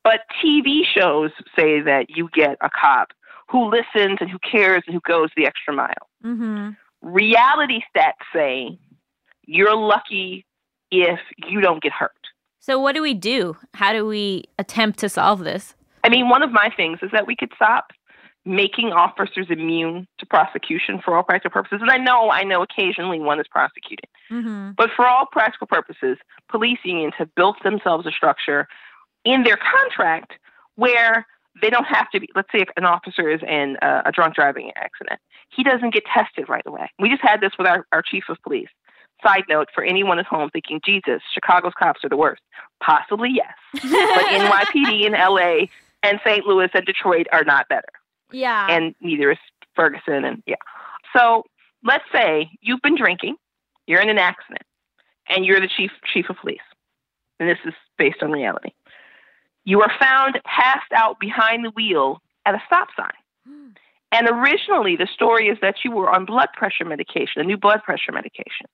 [0.04, 3.10] But TV shows say that you get a cop
[3.50, 5.94] who listens and who cares and who goes the extra mile.
[6.24, 6.70] Mm-hmm.
[7.02, 8.78] Reality stats say
[9.46, 10.46] you're lucky
[10.92, 12.12] if you don't get hurt.
[12.60, 13.58] So what do we do?
[13.74, 15.76] How do we attempt to solve this?
[16.04, 17.92] I mean, one of my things is that we could stop
[18.46, 21.80] making officers immune to prosecution for all practical purposes.
[21.82, 24.08] And I know, I know occasionally one is prosecuted.
[24.30, 24.72] Mm-hmm.
[24.78, 26.18] But for all practical purposes,
[26.50, 28.68] police unions have built themselves a structure
[29.24, 30.34] in their contract
[30.76, 31.26] where
[31.62, 32.28] they don't have to be.
[32.36, 36.04] Let's say if an officer is in a, a drunk driving accident, he doesn't get
[36.14, 36.90] tested right away.
[37.00, 38.70] We just had this with our, our chief of police.
[39.24, 42.42] Side note for anyone at home thinking, Jesus, Chicago's cops are the worst.
[42.84, 43.54] Possibly yes.
[43.72, 45.68] but NYPD in LA
[46.02, 46.46] and St.
[46.46, 47.88] Louis and Detroit are not better
[48.32, 48.68] Yeah.
[48.70, 49.38] and neither is
[49.76, 50.26] Ferguson.
[50.26, 50.56] And yeah.
[51.16, 51.44] So
[51.86, 53.36] let's say you've been drinking,
[53.88, 54.64] you're in an accident,
[55.30, 56.60] and you're the chief chief of police.
[57.40, 58.70] And this is based on reality.
[59.66, 63.12] You are found passed out behind the wheel at a stop sign.
[63.48, 63.70] Hmm.
[64.12, 67.82] And originally, the story is that you were on blood pressure medication, a new blood
[67.84, 68.68] pressure medication.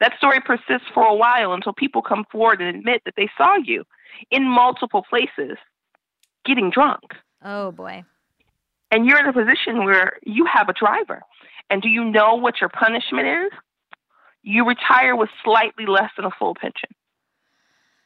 [0.00, 3.56] That story persists for a while until people come forward and admit that they saw
[3.56, 3.84] you
[4.30, 5.56] in multiple places
[6.44, 8.02] getting drunk oh boy.
[8.90, 11.22] and you're in a position where you have a driver.
[11.70, 13.58] And do you know what your punishment is?
[14.42, 16.90] You retire with slightly less than a full pension.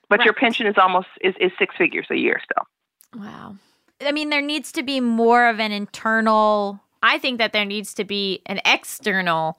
[0.09, 3.23] But your pension is almost is, is six figures a year still.
[3.23, 3.57] Wow.
[4.01, 6.81] I mean, there needs to be more of an internal.
[7.03, 9.59] I think that there needs to be an external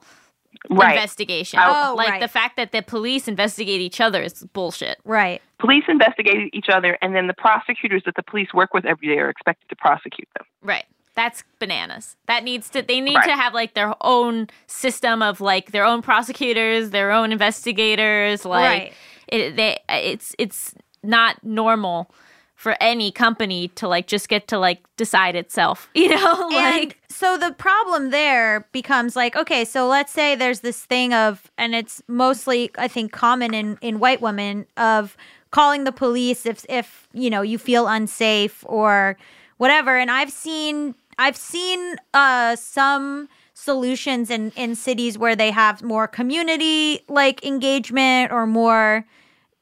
[0.70, 0.94] Right.
[0.96, 1.60] investigation.
[1.62, 2.20] Oh, like right.
[2.20, 4.98] the fact that the police investigate each other is bullshit.
[5.04, 5.40] Right.
[5.58, 9.18] Police investigate each other and then the prosecutors that the police work with every day
[9.18, 10.46] are expected to prosecute them.
[10.62, 10.84] Right.
[11.14, 12.16] That's bananas.
[12.26, 13.26] That needs to they need Right.
[13.26, 18.80] to have like their own system of like their own prosecutors, their own investigators, like
[18.82, 18.92] Right.
[19.28, 22.10] It, they it's it's not normal
[22.58, 25.88] for any company to like just get to like decide itself.
[25.94, 26.48] You know?
[26.48, 31.12] and like so the problem there becomes like okay so let's say there's this thing
[31.12, 35.16] of and it's mostly i think common in in white women of
[35.50, 39.16] calling the police if if you know you feel unsafe or
[39.56, 45.82] whatever and i've seen i've seen uh some solutions in in cities where they have
[45.82, 49.04] more community like engagement or more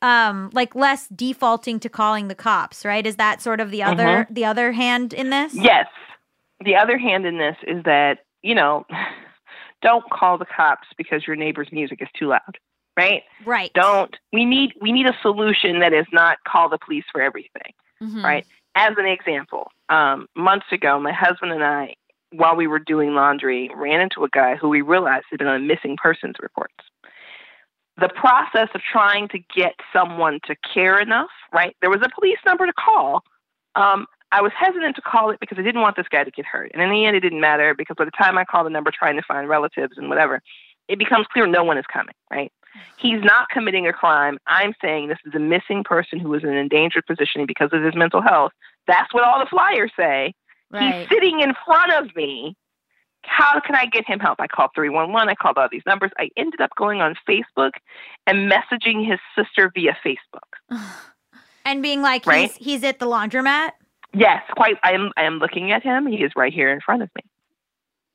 [0.02, 4.26] um like less defaulting to calling the cops right is that sort of the other
[4.30, 5.87] the other hand in this Yes.
[6.64, 8.87] The other hand in this is that, you know,
[9.82, 12.59] don't call the cops because your neighbor's music is too loud.
[12.96, 13.22] Right?
[13.44, 17.20] right Don't we need we need a solution that is not call the police for
[17.20, 17.72] everything.
[18.02, 18.22] mhm.
[18.22, 18.46] right?
[18.74, 21.94] As an example, um, months ago, my husband and I,
[22.37, 25.66] while we were doing laundry, ran into a guy who we realized had been on
[25.66, 26.75] missing persons reports.
[27.99, 31.75] The process of trying to get someone to care enough, right?
[31.81, 33.22] There was a police number to call.
[33.75, 36.44] Um, I was hesitant to call it because I didn't want this guy to get
[36.44, 36.70] hurt.
[36.75, 38.90] And in the end, it didn't matter because by the time I called the number
[38.90, 40.42] trying to find relatives and whatever,
[40.88, 42.53] it becomes clear no one is coming, right?
[42.99, 44.38] He's not committing a crime.
[44.46, 47.83] I'm saying this is a missing person who is in an endangered position because of
[47.83, 48.53] his mental health.
[48.87, 50.35] That's what all the flyers say.
[50.70, 51.00] Right.
[51.00, 52.57] He's sitting in front of me.
[53.22, 54.40] How can I get him help?
[54.40, 55.29] I called 311.
[55.29, 56.12] I called all these numbers.
[56.18, 57.72] I ended up going on Facebook
[58.26, 60.79] and messaging his sister via Facebook.
[61.64, 62.52] and being like Right?
[62.52, 63.70] he's he's at the laundromat.
[64.14, 64.76] Yes, quite.
[64.83, 65.11] I am.
[65.16, 66.07] I am looking at him.
[66.07, 67.22] He is right here in front of me.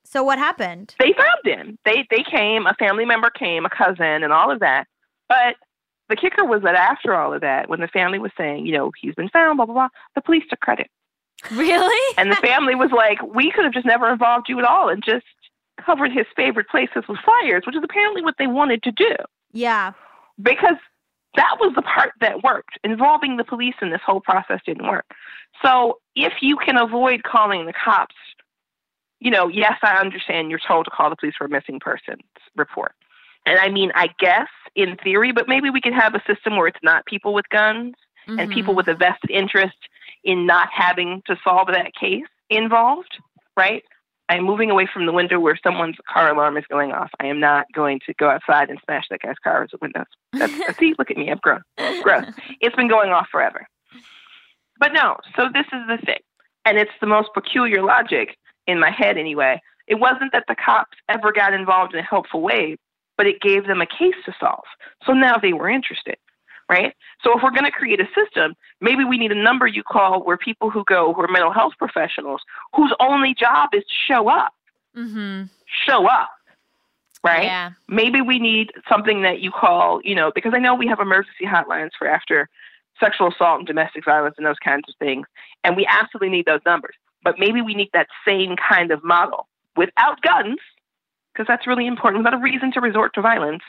[0.06, 0.96] So what happened?
[1.00, 1.78] They found him.
[1.86, 2.66] They they came.
[2.66, 4.88] A family member came, a cousin, and all of that.
[5.30, 5.58] But
[6.10, 8.92] the kicker was that after all of that, when the family was saying, you know,
[9.00, 10.90] he's been found, blah blah blah, the police took credit.
[11.50, 12.16] Really?
[12.18, 15.04] And the family was like, we could have just never involved you at all and
[15.04, 15.26] just
[15.84, 19.16] covered his favorite places with flyers, which is apparently what they wanted to do
[19.54, 19.94] Yeah.
[20.42, 20.76] because
[21.36, 22.78] that was the part that worked.
[22.84, 25.06] Involving the police in this whole process didn't work.
[25.64, 28.16] So if you can avoid calling the cops,
[29.20, 32.22] you know, yes, I understand you're told to call the police for a missing persons
[32.56, 32.94] report.
[33.46, 36.68] And I mean, I guess in theory, but maybe we could have a system where
[36.68, 37.96] it's not people with guns
[38.28, 38.54] and Mhm.
[38.54, 39.78] people with a vested interest
[40.24, 43.18] in not having to solve that case involved,
[43.58, 43.84] right?
[44.30, 47.10] I am moving away from the window where someone's car alarm is going off.
[47.20, 50.06] I am not going to go outside and smash that guy's car with windows.
[50.32, 51.30] That's, see, look at me.
[51.30, 51.62] I've grown.
[52.02, 52.26] Gross.
[52.62, 53.68] It's been going off forever.
[54.80, 56.20] But no, so this is the thing.
[56.64, 59.60] And it's the most peculiar logic in my head anyway.
[59.88, 62.78] It wasn't that the cops ever got involved in a helpful way,
[63.18, 64.64] but it gave them a case to solve.
[65.06, 66.16] So now they were interested,
[66.72, 66.96] right?
[67.24, 70.24] So if we're going to create a system, maybe we need a number you call
[70.24, 72.42] where people who go, who are mental health professionals,
[72.74, 74.54] whose only job is to show up,
[74.96, 75.44] Mm-hmm.
[75.86, 76.32] show up,
[77.24, 77.44] right?
[77.46, 77.72] Yeah.
[77.88, 81.46] maybe we need something that you call, you know, because I know we have emergency
[81.46, 82.50] hotlines for after
[83.00, 85.28] sexual assault and domestic violence and those kinds of things,
[85.64, 86.96] and we absolutely need those numbers.
[87.24, 90.58] But maybe we need that same kind of model without guns,
[91.32, 93.64] because that's really important, without a reason to resort to violence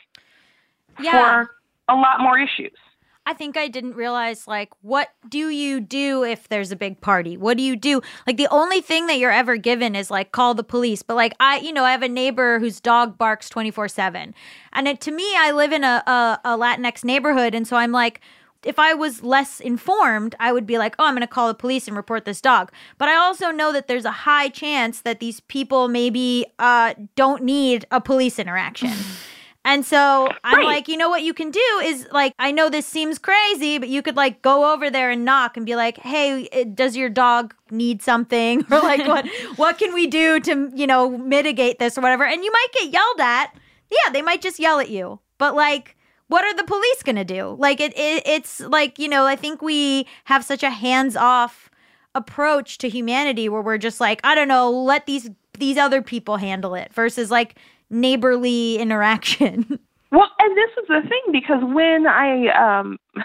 [1.01, 1.13] Yeah.
[1.45, 1.55] for
[1.89, 2.77] a lot more issues.
[3.25, 7.37] I think I didn't realize like what do you do if there's a big party?
[7.37, 8.03] What do you do?
[8.27, 11.03] Like the only thing that you're ever given is like call the police.
[11.03, 14.35] But like I, you know, I have a neighbor whose dog barks 24/7.
[14.73, 17.93] And it, to me I live in a, a a Latinx neighborhood and so I'm
[17.93, 18.21] like
[18.65, 21.55] if I was less informed, I would be like, "Oh, I'm going to call the
[21.55, 25.19] police and report this dog." But I also know that there's a high chance that
[25.19, 28.93] these people maybe uh, don't need a police interaction.
[29.65, 30.65] And so I'm Right.
[30.65, 33.89] like, you know what you can do is like, I know this seems crazy, but
[33.89, 37.55] you could like go over there and knock and be like, hey, does your dog
[37.71, 38.65] need something?
[38.73, 42.25] Or like, what what can we do to you know mitigate this or whatever?
[42.25, 43.55] And you might get yelled at.
[43.91, 45.21] Yeah, they might just yell at you.
[45.39, 45.97] But like,
[46.29, 47.55] what are the police gonna do?
[47.59, 51.71] Like, it, it it's like you know, I think we have such a hands off
[52.15, 56.39] approach to humanity where we're just like, I don't know, let these these other people
[56.39, 57.55] handle it versus like
[57.93, 59.79] neighborly interaction.
[60.13, 62.99] Well, and this is the thing because when I um,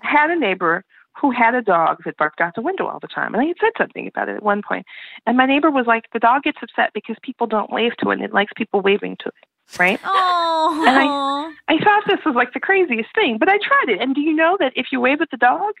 [0.00, 0.84] had a neighbor
[1.18, 3.56] who had a dog that barked out the window all the time, and I had
[3.58, 4.84] said something about it at one point,
[5.26, 8.16] and my neighbor was like, "The dog gets upset because people don't wave to it,
[8.16, 9.98] and it likes people waving to it." Right?
[10.04, 10.98] Oh, And
[11.70, 14.02] I I thought this was like the craziest thing, but I tried it.
[14.02, 15.72] And do you know that if you wave at the dog,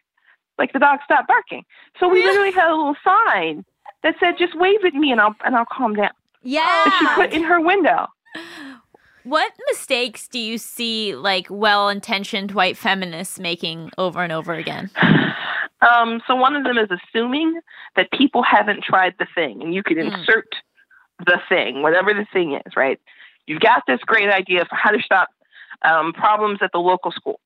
[0.56, 1.64] like the dog stopped barking?
[2.00, 3.62] So we literally had a little sign
[4.02, 6.12] that said, "Just wave at me, and I'll and I'll calm down."
[6.86, 8.06] That she put in her window.
[9.24, 14.88] What mistakes do you see like well-intentioned white feminists making over and over again?
[15.82, 17.60] Um, so one of them is assuming
[17.96, 20.16] that people haven't tried the thing, and you can Mm.
[20.18, 20.46] insert
[21.26, 23.00] the thing, whatever the thing is, right?
[23.46, 25.28] You've got this great idea for how to stop
[25.82, 27.40] um, problems at the local school,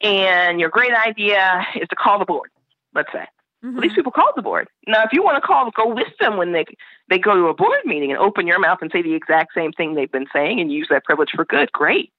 [0.00, 2.50] and your great idea is to call the board.
[2.94, 3.26] Let's say.
[3.64, 3.74] Mhm.
[3.74, 4.68] Well, these people called the board.
[4.86, 6.64] Now, if you want to call, go with them when they
[7.08, 9.72] they go to a board meeting and open your mouth and say the exact same
[9.72, 11.70] thing they've been saying and use that privilege for good.
[11.72, 12.12] Great,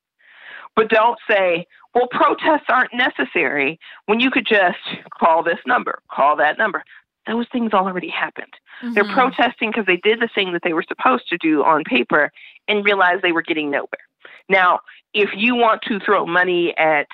[0.75, 4.79] but don't say, "Well, protests aren't necessary." When you could just
[5.19, 6.83] call this number, call that number.
[7.27, 8.53] Those things already happened.
[8.81, 9.13] They're Mhm.
[9.13, 12.31] protesting because they did the thing that they were supposed to do on paper
[12.67, 14.07] and realized they were getting nowhere.
[14.49, 14.79] Now,
[15.13, 17.07] if you want to throw money at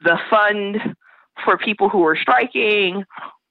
[0.00, 0.96] the fund
[1.44, 3.04] for people who are striking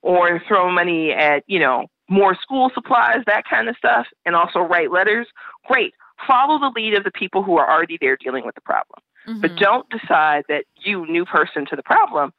[0.05, 4.59] or throw money at, you know, more school supplies, that kind of stuff, and also
[4.59, 5.25] write letters,
[5.65, 5.95] great.
[6.27, 8.99] Follow the lead of the people who are already there dealing with the problem.
[9.41, 9.57] But Mhm.
[9.57, 12.31] don't decide that you, new person to the problem,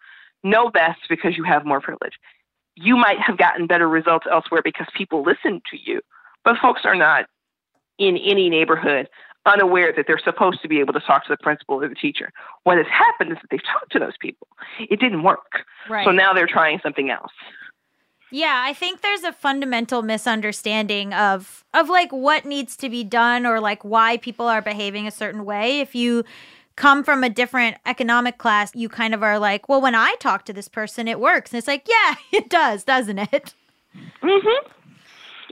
[0.45, 2.15] know best because you have more privilege.
[2.77, 6.01] You might have gotten better results elsewhere because people listen to you,
[6.45, 7.27] but folks are not
[7.99, 9.09] in any neighborhood
[9.47, 12.33] unaware that they're supposed to be able to talk to the principal or the teacher.
[12.65, 14.49] What has happened is that they've talked to those people.
[14.79, 15.65] It didn't work.
[15.89, 16.05] right.
[16.05, 17.33] So now they're trying something else.
[18.37, 23.47] Yeah, I think there's a fundamental misunderstanding of of like what needs to be done
[23.47, 25.81] or like why people are behaving a certain way.
[25.81, 26.23] If you
[26.77, 30.45] come from a different economic class, you kind of are like, well, when I talk
[30.45, 31.51] to this person, it works.
[31.51, 33.55] And it's like, yeah, it does, doesn't it?
[34.21, 34.69] hmm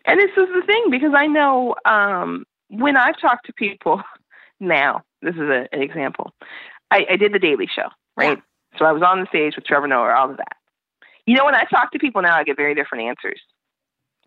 [0.05, 4.03] And this is the thing because I know um, when I've talked to people
[4.61, 6.35] now, this is a, an example.
[6.91, 8.43] I, I did the Daily Show, right?
[8.79, 10.59] So I was on the stage with Trevor Noah, all of that.
[11.27, 13.41] You know, when I talk to people now, I get very different answers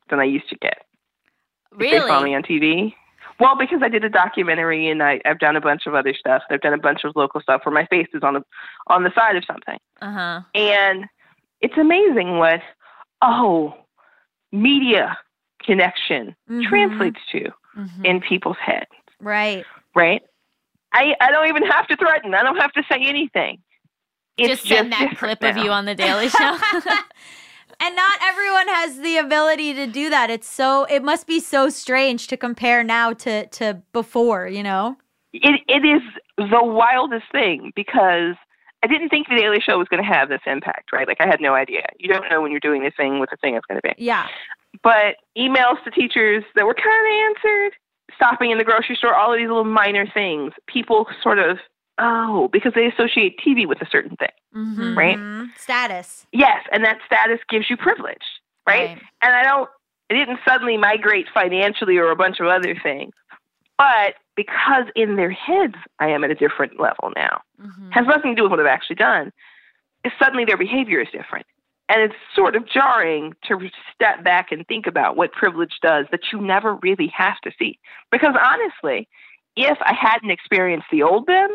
[0.09, 0.77] than I used to get.
[1.71, 1.95] Really?
[1.97, 2.93] If They saw me on TV.
[3.39, 6.41] Well, because I did a documentary and I, I've done a bunch of other stuff.
[6.49, 8.41] I've done a bunch of local stuff where my face is on the
[8.87, 9.77] on the side of something.
[10.01, 10.41] Uh-huh.
[10.55, 11.05] And
[11.61, 12.61] it's amazing what,
[13.21, 13.75] oh,
[14.51, 15.17] media
[15.61, 16.63] connection Mhm.
[16.67, 18.05] translates to Mhm.
[18.05, 18.89] in people's heads,
[19.19, 19.65] Right.
[19.93, 20.23] right?
[20.93, 22.33] I, I don't even have to threaten.
[22.33, 23.61] I don't have to say anything.
[24.37, 26.57] It's just send that different clip of you on the Daily Show.
[27.79, 30.31] And not everyone has the ability to do that.
[30.31, 34.97] It's so it must be so strange to compare now to to before, you know?
[35.31, 36.01] It, it is
[36.37, 38.33] the wildest thing because
[38.83, 41.07] I didn't think the Daily Show was going to have this impact, right?
[41.07, 41.83] Like I had no idea.
[41.99, 43.93] You don't know when you're doing this thing what the thing is going to be.
[44.03, 44.27] Yeah.
[44.81, 47.71] but emails to teachers that were kind of answered,
[48.15, 51.57] stopping in the grocery store, all of these little minor things, people sort of,
[51.99, 54.29] oh, because they associate TV with a certain thing.
[54.55, 54.95] Mhm.
[54.95, 55.49] Right.
[55.57, 56.25] Status.
[56.31, 58.23] Yes, and that status gives you privilege,
[58.67, 58.89] right?
[58.89, 59.01] Right.
[59.21, 59.69] And I don't,
[60.09, 63.13] I didn't suddenly migrate financially or a bunch of other things,
[63.77, 67.93] but because in their heads I am at a different level now, Mhm.
[67.93, 69.31] has nothing to do with what I've actually done.
[70.03, 71.45] Is suddenly their behavior is different.
[71.89, 76.31] And it's sort of jarring to step back and think about what privilege does that
[76.33, 77.79] you never really have to see.
[78.11, 79.07] Because honestly,
[79.55, 81.49] if I hadn't experienced the old them,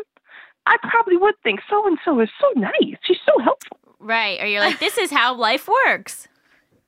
[0.65, 2.97] I probably would think so and so is so nice.
[3.03, 3.77] She's so helpful.
[3.99, 4.39] Right.
[4.41, 6.27] Or you're like, this is how life works.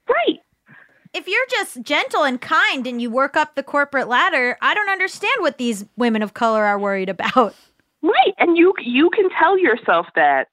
[0.07, 0.39] Right.
[1.13, 4.89] If you're just gentle and kind and you work up the corporate ladder, I don't
[4.89, 7.55] understand what these women of color are worried about.
[8.01, 8.33] Right.
[8.37, 10.49] And you you can tell yourself that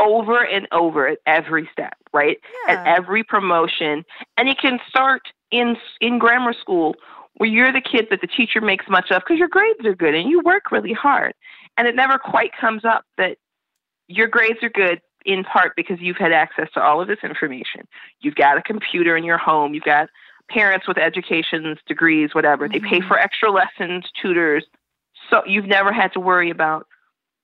[0.00, 2.38] over and over at every step, right?
[2.66, 4.04] At every promotion.
[4.36, 6.94] And it can start in in grammar school
[7.40, 10.14] where you're the kid that the teacher makes much of because your grades are good
[10.14, 11.32] and you work really hard.
[11.78, 13.38] And it never quite comes up that
[14.08, 17.88] your grades are good in part because you've had access to all of this information.
[18.20, 20.10] You've got a computer in your home, you've got
[20.50, 22.68] parents with educations, degrees, whatever.
[22.68, 24.66] They pay for extra lessons, tutors.
[25.30, 26.86] So you've never had to worry about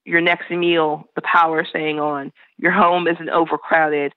[0.05, 4.13] your next meal, the power staying on, your home isn't overcrowded.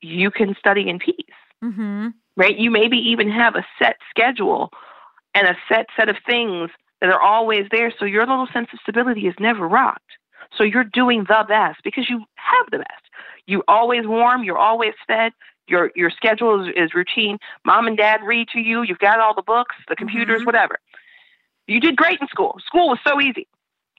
[0.00, 1.26] You can study in peace
[1.64, 2.08] Mm-hmm.
[2.36, 2.56] Right?
[2.56, 4.70] You maybe even have a set schedule
[5.34, 6.70] and a set set of things
[7.00, 7.92] that are always there.
[7.98, 10.02] So your little sense of stability is never rocked.
[10.56, 13.02] So you're doing the best because you have the best.
[13.46, 14.44] You're always warm.
[14.44, 15.32] You're always fed.
[15.68, 17.38] Your your schedule is, is routine.
[17.64, 18.82] Mom and dad read to you.
[18.82, 20.46] You've got all the books, the computers, Mhm.
[20.46, 20.78] whatever.
[21.66, 22.58] You did great in school.
[22.64, 23.48] School was so easy,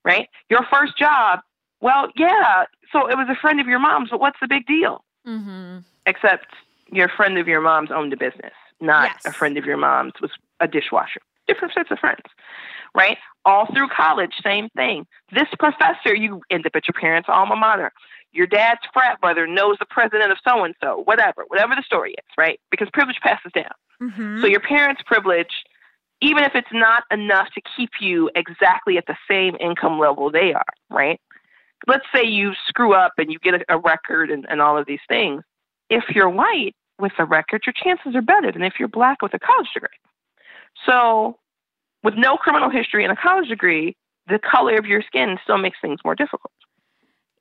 [0.06, 0.30] right?
[0.50, 1.42] Your first job,
[1.82, 2.64] well, yeah.
[2.94, 5.04] So it was a friend of your mom's, but what's the big deal?
[5.28, 5.80] Mm-hmm.
[6.06, 6.46] except
[6.92, 9.26] your friend of your mom's owned a business, not Yes.
[9.26, 11.22] a friend of your mom's was a dishwasher.
[11.48, 12.24] Different sets of friends,
[12.96, 13.18] right?
[13.46, 15.06] All through college, same thing.
[15.32, 17.92] This professor, you end up at your parents' alma mater.
[18.34, 22.12] Your dad's frat brother knows the president of so and so, whatever, whatever the story
[22.12, 22.60] is, right?
[22.70, 23.72] Because privilege passes down.
[24.02, 24.42] Mm-hmm.
[24.42, 25.64] So your parents' privilege,
[26.22, 30.54] even if it's not enough to keep you exactly at the same income level they
[30.54, 31.20] are, right?
[31.88, 34.86] Let's say you screw up and you get a, a record and, and all of
[34.86, 35.44] these things.
[35.90, 39.34] If you're white with a record, your chances are better than if you're black with
[39.34, 39.90] a college degree.
[40.86, 41.38] So,
[42.04, 43.96] with no criminal history and a college degree,
[44.28, 46.52] the color of your skin still makes things more difficult,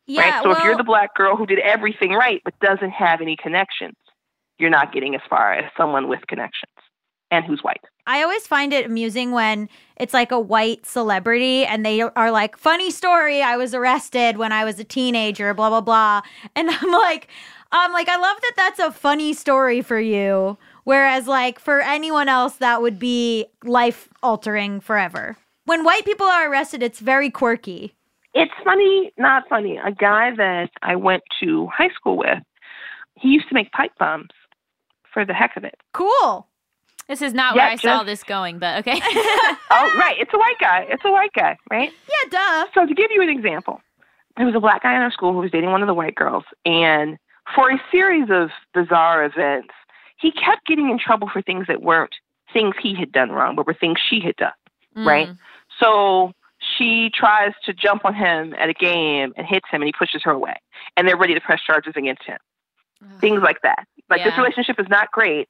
[0.07, 0.43] yeah, right?
[0.43, 3.97] So, if you're the black girl who did everything right but doesn't have any connections,
[4.59, 6.73] you're not getting as far as someone with connections
[7.31, 7.85] and who's white.
[8.07, 12.57] I always find it amusing when it's like a white celebrity and they are like,
[12.57, 16.23] funny story, I was arrested when I was a teenager, blah, blah, blah.
[16.55, 17.29] And I'm like,
[17.73, 20.57] I'm like, I love that that's a funny story for you.
[20.85, 25.37] Whereas, like, for anyone else, that would be life altering forever.
[25.65, 27.97] When white people are arrested, it's very quirky.
[28.35, 29.79] It's funny, not funny.
[29.79, 32.39] A guy that I went to high school with,
[33.17, 34.31] he used to make pipe bombs
[35.13, 35.75] for the heck of it.
[35.93, 36.47] Cool.
[37.09, 39.01] This is not Yeah, where I saw this going, but okay.
[39.71, 40.17] Oh, right.
[40.19, 40.87] It's a white guy.
[40.89, 41.93] It's a white guy, right?
[42.09, 42.67] Yeah, duh.
[42.75, 43.81] So to give you an example,
[44.37, 46.15] there was a black guy in our school who was dating one of the white
[46.15, 47.19] girls, and
[47.55, 49.75] for a series of bizarre events,
[50.19, 52.15] he kept getting in trouble for things that weren't
[52.53, 54.53] things he had done wrong, but were things she had done.
[54.97, 55.29] Right.
[55.29, 55.39] Mm.
[55.79, 56.33] So
[56.79, 60.23] she tries to jump on him at a game and hits him, and he pushes
[60.25, 60.55] her away,
[60.97, 62.39] and they're ready to press charges against him.
[63.21, 63.87] Things like that.
[64.09, 65.49] Like this relationship is not great.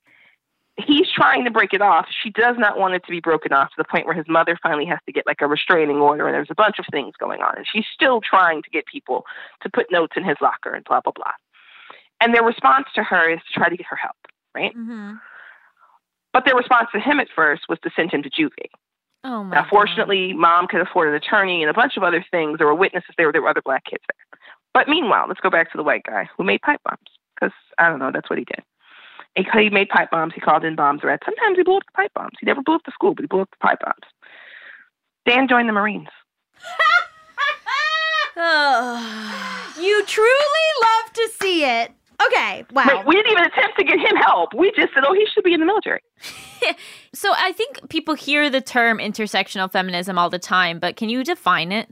[0.78, 2.06] He's trying to break it off.
[2.22, 4.58] She does not want it to be broken off to the point where his mother
[4.62, 7.40] finally has to get like a restraining order, and there's a bunch of things going
[7.40, 7.56] on.
[7.56, 9.24] And she's still trying to get people
[9.62, 11.32] to put notes in his locker and blah blah blah.
[12.20, 14.16] And their response to her is to try to get her help,
[14.54, 14.72] right?
[14.74, 15.14] hmm
[16.32, 18.70] But their response to him at first was to send him to juvie.
[19.24, 19.56] Oh my.
[19.56, 19.70] Now, God.
[19.70, 22.58] fortunately, mom could afford an attorney and a bunch of other things.
[22.58, 23.32] There were witnesses there.
[23.32, 24.38] There were other black kids there.
[24.74, 26.98] But meanwhile, let's go back to the white guy who made pipe bombs
[27.34, 28.10] because I don't know.
[28.12, 28.62] That's what he did.
[29.36, 30.32] He, made pipe bombs.
[30.34, 31.22] He called in bomb threats.
[31.24, 32.32] Sometimes he blew up the pipe bombs.
[32.40, 34.06] He never blew up the school, but he blew up the pipe bombs.
[35.28, 36.08] Dan joined the Marines.
[39.78, 41.90] You truly love to see it.
[42.26, 42.84] Okay, wow.
[42.86, 44.54] Wait, we didn't even attempt to get him help.
[44.54, 46.00] We just said, "Oh, he should be in the military."
[47.14, 51.24] So I think people hear the term intersectional feminism all the time, but can you
[51.24, 51.88] define it?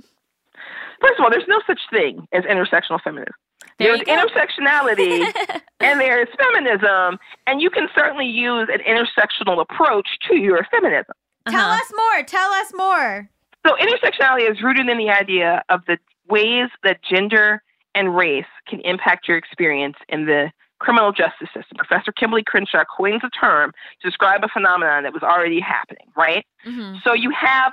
[1.00, 3.32] First of all, there's no such thing as intersectional feminism.
[3.78, 5.32] There there's intersectionality
[5.80, 11.14] and there's feminism, and you can certainly use an intersectional approach to your feminism.
[11.48, 11.74] Tell Uh-huh.
[11.82, 12.22] us more.
[12.24, 13.28] Tell us more.
[13.66, 15.98] So, intersectionality is rooted in the idea of the
[16.28, 17.62] ways that gender
[17.94, 20.50] and race can impact your experience in the
[20.80, 21.76] criminal justice system.
[21.78, 23.72] Professor Kimberlé Crenshaw coins a term
[24.02, 26.44] to describe a phenomenon that was already happening, right?
[26.64, 27.72] hmm So you have,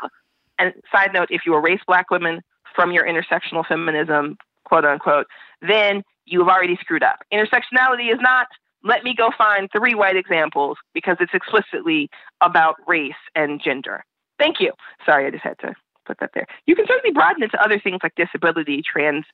[0.59, 2.41] and side note, if you erase black women
[2.75, 5.27] from your intersectional feminism, quote unquote,
[5.61, 7.19] then you have already screwed up.
[7.33, 8.47] Intersectionality is not,
[8.83, 12.09] let me go find three white examples because it's explicitly
[12.41, 14.03] about race and gender.
[14.39, 14.71] Thank you.
[15.05, 16.47] Sorry, I just had to put that there.
[16.65, 19.25] You can certainly broaden it to other things like disability, trans,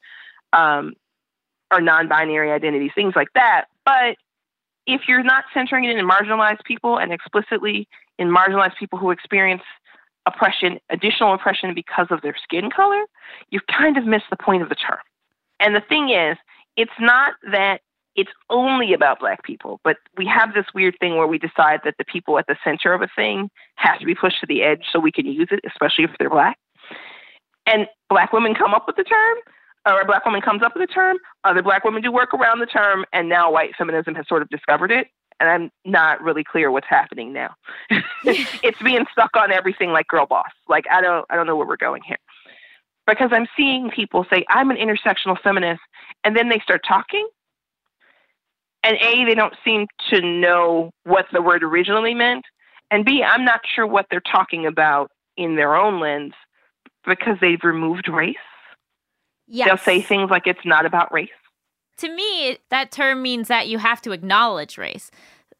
[0.53, 0.93] um,
[1.71, 3.65] or non binary identities, things like that.
[3.85, 4.17] But
[4.85, 9.63] if you're not centering it in marginalized people and explicitly in marginalized people who experience
[10.25, 13.03] oppression, additional oppression because of their skin color,
[13.49, 14.99] you've kind of missed the point of the term.
[15.59, 16.37] And the thing is,
[16.75, 17.81] it's not that
[18.15, 21.95] it's only about black people, but we have this weird thing where we decide that
[21.99, 24.85] the people at the center of a thing have to be pushed to the edge
[24.91, 26.57] so we can use it, especially if they're black.
[27.67, 29.37] And black women come up with the term,
[29.85, 32.59] or a black woman comes up with the term, other black women do work around
[32.59, 35.07] the term, and now white feminism has sort of discovered it.
[35.39, 37.53] And I'm not really clear what's happening now.
[38.23, 40.49] it's being stuck on everything like girl boss.
[40.67, 42.17] Like I don't I don't know where we're going here.
[43.07, 45.81] Because I'm seeing people say, I'm an intersectional feminist,
[46.23, 47.27] and then they start talking.
[48.83, 52.43] And A, they don't seem to know what the word originally meant.
[52.91, 56.33] And B, I'm not sure what they're talking about in their own lens
[57.05, 58.35] because they've removed race.
[59.47, 59.67] Yes.
[59.67, 61.29] They'll say things like it's not about race.
[61.99, 65.09] To me, that term means that you have to acknowledge race.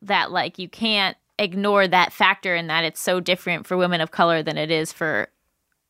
[0.02, 4.12] That like you can't ignore that factor and that it's so different for women of
[4.12, 5.30] color than it is for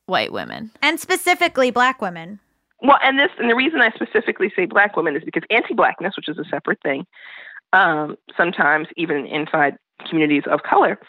[0.07, 0.71] white women.
[0.81, 2.39] and specifically black women.
[2.81, 6.29] Well, and this, and the reason I specifically say black women is because anti-blackness, which
[6.29, 7.05] is a separate thing,
[7.73, 9.77] um, sometimes even inside
[10.07, 10.99] communities of color,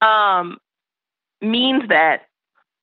[0.00, 0.58] um,
[1.40, 2.22] means that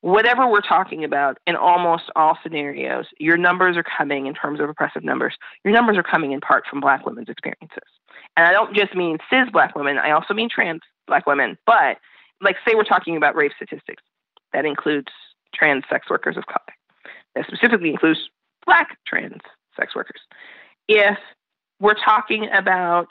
[0.01, 4.69] whatever we're talking about in almost all scenarios, your numbers are coming in terms of
[4.69, 5.35] oppressive numbers.
[5.65, 7.89] Your numbers are coming in part from black women's experiences,
[8.37, 9.97] and I don't just mean cis black women.
[9.97, 11.57] I also mean trans black women.
[11.65, 11.97] But
[12.41, 14.03] like, say we're talking about rape statistics,
[14.53, 15.11] that includes
[15.53, 16.75] trans sex workers of color
[17.35, 18.19] that specifically includes
[18.65, 19.41] black trans
[19.77, 20.21] sex workers.
[20.87, 21.17] If
[21.79, 23.07] we're talking about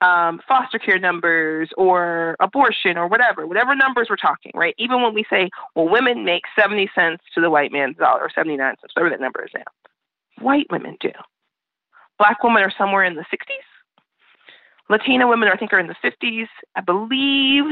[0.00, 4.74] um, foster care numbers or abortion or whatever, whatever numbers we're talking, right?
[4.78, 8.30] Even when we say, well, women make 70 cents to the white man's dollar or
[8.34, 9.62] 79 cents, whatever that number is now,
[10.44, 11.12] white women do.
[12.18, 13.66] Black women are somewhere in the 60s.
[14.90, 16.48] Latina women, I think, are in the 50s.
[16.76, 17.64] I believe,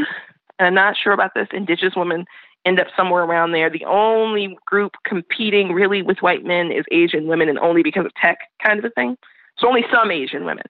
[0.58, 2.24] and I'm not sure about this, indigenous women
[2.64, 3.70] end up somewhere around there.
[3.70, 8.14] The only group competing really with white men is Asian women, and only because of
[8.14, 9.16] tech kind of a thing.
[9.58, 10.64] So only some Asian women.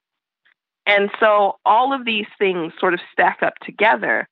[0.87, 4.29] And so all of these things sort of stack up together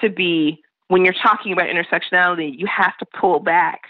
[0.00, 3.82] to be when you're talking about intersectionality, you have to pull back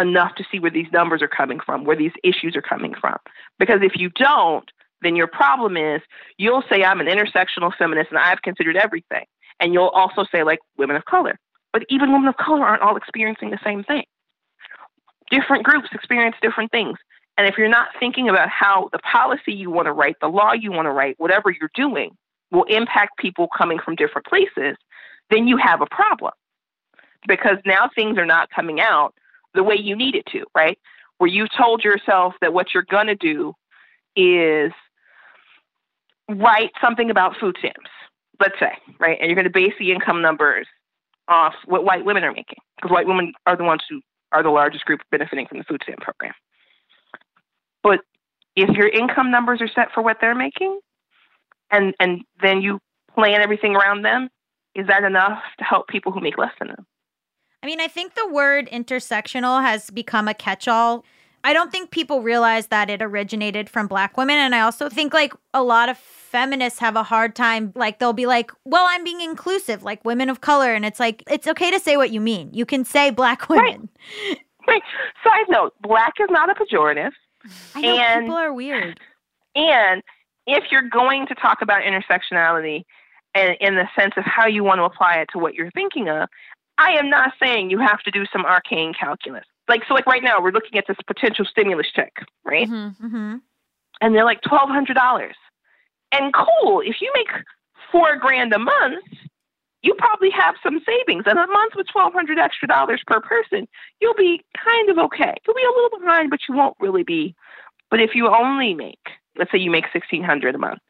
[0.00, 3.16] enough to see where these numbers are coming from, where these issues are coming from.
[3.58, 4.68] Because if you don't,
[5.02, 6.00] then your problem is
[6.38, 9.26] you'll say, I'm an intersectional feminist and I've considered everything.
[9.60, 11.38] And you'll also say, like, women of color.
[11.72, 14.04] But even women of color aren't all experiencing the same thing.
[15.30, 16.98] Different groups experience different things.
[17.38, 20.52] And if you're not thinking about how the policy you want to write, the law
[20.52, 22.16] you want to write, whatever you're doing
[22.50, 24.76] will impact people coming from different places,
[25.30, 26.32] then you have a problem.
[27.28, 29.14] Because now things are not coming out
[29.54, 30.78] the way you need it to, right?
[31.18, 33.54] Where you've told yourself that what you're going to do
[34.16, 34.72] is
[36.28, 37.90] write something about food stamps,
[38.40, 39.18] let's say, right?
[39.20, 40.66] And you're going to base the income numbers
[41.30, 44.00] off what white women are making, because white women are the ones who
[44.32, 46.34] are the largest group benefiting from the food stamp program.
[47.82, 48.00] But
[48.56, 50.80] if your income numbers are set for what they're making,
[51.70, 52.80] and and then you
[53.14, 54.28] plan everything around them,
[54.74, 56.86] is that enough to help people who make less than them?
[57.62, 61.04] I mean, I think the word intersectional has become a catch all.
[61.42, 64.36] I don't think people realize that it originated from black women.
[64.36, 68.12] And I also think like a lot of feminists have a hard time, like, they'll
[68.12, 70.74] be like, well, I'm being inclusive, like women of color.
[70.74, 72.50] And it's like, it's okay to say what you mean.
[72.52, 73.88] You can say black women.
[74.68, 74.82] Wait,
[75.24, 77.12] side note, black is not a pejorative.
[77.74, 79.00] I know And- people are weird.
[79.56, 80.02] And
[80.46, 82.84] if you're going to talk about intersectionality
[83.34, 86.08] and in the sense of how you want to apply it to what you're thinking
[86.08, 86.28] of,
[86.80, 89.44] I am not saying you have to do some arcane calculus.
[89.68, 92.12] Like so like right now we're looking at this potential stimulus check,
[92.44, 92.66] right?
[92.68, 92.96] Mhm.
[92.96, 93.36] hmm
[94.00, 95.36] And they're like twelve hundred dollars.
[96.10, 97.28] And cool, if you make
[97.92, 99.04] four grand a month,
[99.82, 101.24] you probably have some savings.
[101.26, 103.68] And a month with twelve hundred extra dollars per person,
[104.00, 105.34] you'll be kind of okay.
[105.46, 107.34] You'll be a little behind, but you won't really be.
[107.90, 109.04] But if you only make,
[109.36, 110.80] let's say you make sixteen hundred a month,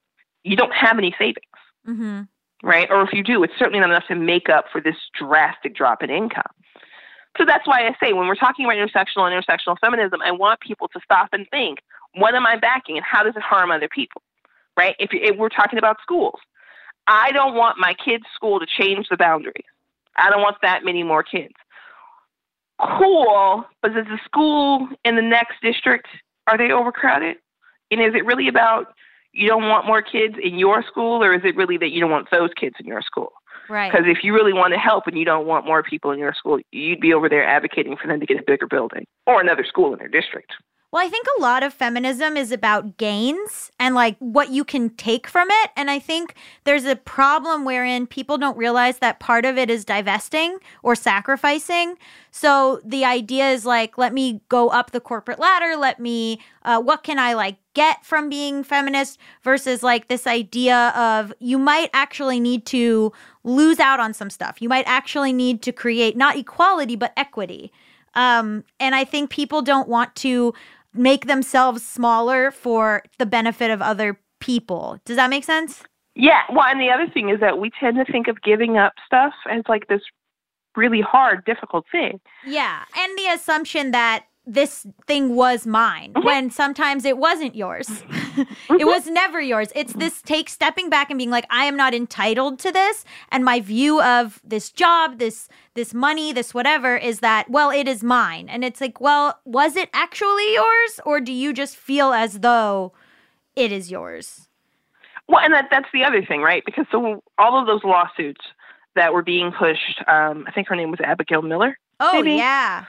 [0.45, 2.23] you don't have any savings, hmm
[2.63, 2.89] right?
[2.91, 6.03] Or if you do, it's certainly not enough to make up for this drastic drop
[6.03, 6.43] in income.
[7.39, 10.61] So that's why I say when we're talking about intersectional and intersectional feminism, I want
[10.61, 11.79] people to stop and think,
[12.15, 14.23] what am I backing and how does it harm other people?
[14.81, 14.97] right?
[14.99, 16.41] If, if we're talking about schools,
[17.07, 19.65] I don't want my kids' school to change the boundaries.
[20.17, 21.55] I don't want that many more kids.
[22.99, 26.09] Cool, but is the school in the next district
[26.47, 27.37] are they overcrowded?
[27.91, 28.95] And is it really about
[29.33, 32.11] you don't want more kids in your school, or is it really that you don't
[32.11, 33.33] want those kids in your school?
[33.69, 33.91] Right.
[33.91, 36.35] Because if you really want to help and you don't want more people in your
[36.35, 39.65] school, you'd be over there advocating for them to get a bigger building or another
[39.65, 40.53] school in their district.
[40.93, 44.91] Well, I think a lot of feminism is about gains and like what you can
[44.91, 45.71] take from it.
[45.77, 49.85] And I think there's a problem wherein people don't realize that part of it is
[49.85, 51.95] divesting or sacrificing.
[52.33, 55.77] So the idea is like, let me go up the corporate ladder.
[55.77, 60.93] Let me, uh, what can I like get from being feminist versus like this idea
[60.95, 63.11] of you might actually need to
[63.43, 64.61] lose out on some stuff.
[64.61, 67.73] You might actually need to create not equality, but equity.
[68.15, 70.53] Um, and I think people don't want to
[70.93, 74.99] make themselves smaller for the benefit of other people.
[75.07, 75.83] Does that make sense?
[76.15, 76.43] Yeah.
[76.53, 79.33] Well, and the other thing is that we tend to think of giving up stuff
[79.51, 80.03] as like this
[80.77, 82.21] really hard, difficult thing.
[82.45, 82.85] Yeah.
[82.95, 88.03] And the assumption that this thing was mine when sometimes it wasn't yours.
[88.71, 89.69] it was never yours.
[89.75, 93.45] It's this take stepping back and being like I am not entitled to this and
[93.45, 98.03] my view of this job, this this money, this whatever is that well it is
[98.03, 98.49] mine.
[98.49, 102.93] And it's like, well, was it actually yours or do you just feel as though
[103.57, 104.49] it is yours?
[105.29, 106.65] Well, and that, that's the other thing, right?
[106.67, 108.41] Because so all of those lawsuits
[108.97, 111.79] that were being pushed, um, I think her name was Abigail Miller.
[112.01, 112.37] Oh Maybe.
[112.37, 112.87] yeah.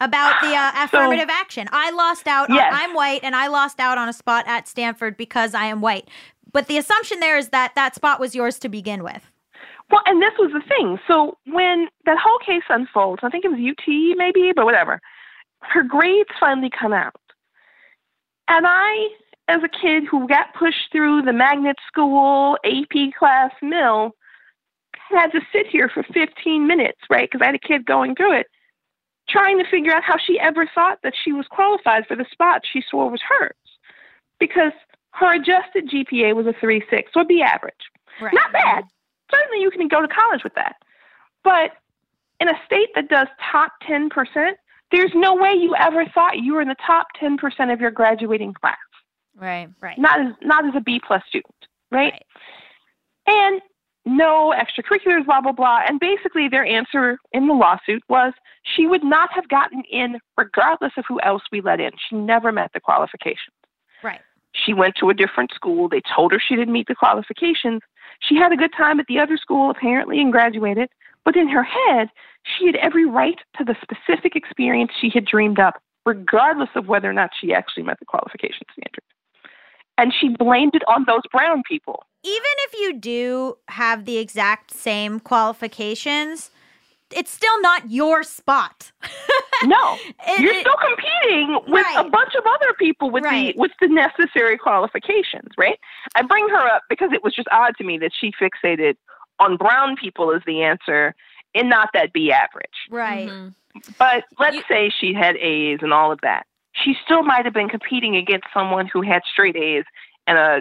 [0.00, 1.68] About the uh, So- affirmative action.
[1.72, 2.48] I lost out.
[2.50, 2.72] Yes.
[2.72, 5.80] On, I'm white, and I lost out on a spot at Stanford because I am
[5.80, 6.08] white.
[6.52, 9.30] But the assumption there is that that spot was yours to begin with.
[9.90, 10.98] Well, and this was the thing.
[11.06, 15.00] So when that whole case unfolds, I think it was UT maybe, but whatever,
[15.62, 17.16] her grades finally come out.
[18.48, 19.08] And I,
[19.48, 24.12] as a kid who got pushed through the magnet school AP class mill,
[25.10, 27.28] had to sit here for 15 minutes, right?
[27.30, 28.46] Because I had a kid going through it,
[29.28, 32.62] trying to figure out how she ever thought that she was qualified for the spot
[32.70, 33.54] she swore was hers.
[34.40, 34.72] Because
[35.12, 37.74] her adjusted GPA was a 3.6, so it'd be average.
[38.20, 38.34] Right.
[38.34, 38.84] Not bad.
[39.32, 40.76] Certainly you can go to college with that.
[41.44, 41.72] But
[42.40, 44.08] in a state that does top 10%,
[44.90, 48.54] there's no way you ever thought you were in the top 10% of your graduating
[48.54, 48.76] class.
[49.36, 49.68] Right.
[49.80, 49.98] Right.
[49.98, 51.54] Not as not as a B plus student,
[51.92, 52.12] right?
[52.12, 52.22] Right.
[53.26, 53.60] And
[54.08, 55.80] no extracurriculars, blah blah blah.
[55.86, 58.32] And basically their answer in the lawsuit was
[58.62, 61.90] she would not have gotten in regardless of who else we let in.
[62.08, 63.54] She never met the qualifications.
[64.02, 64.20] Right.
[64.52, 65.88] She went to a different school.
[65.88, 67.82] They told her she didn't meet the qualifications.
[68.20, 70.88] She had a good time at the other school, apparently, and graduated.
[71.24, 72.08] But in her head,
[72.42, 77.08] she had every right to the specific experience she had dreamed up, regardless of whether
[77.08, 79.04] or not she actually met the qualification standard.
[79.98, 82.04] And she blamed it on those brown people.
[82.22, 86.50] Even if you do have the exact same qualifications,
[87.14, 88.92] it's still not your spot.
[89.64, 93.52] No, It- you're it- still competing with a bunch of other people with Right.
[93.56, 95.80] the with the necessary qualifications, right?
[96.14, 98.94] I bring her up because it was just odd to me that she fixated
[99.40, 101.12] on brown people as the answer
[101.56, 102.78] and not that B average.
[102.88, 103.28] right.
[103.28, 103.54] Mhm.
[103.98, 106.46] But let's You- say she had A's and all of that.
[106.72, 109.84] She still might have been competing against someone who had straight A's
[110.26, 110.60] and uh,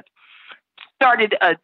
[0.95, 1.55] started a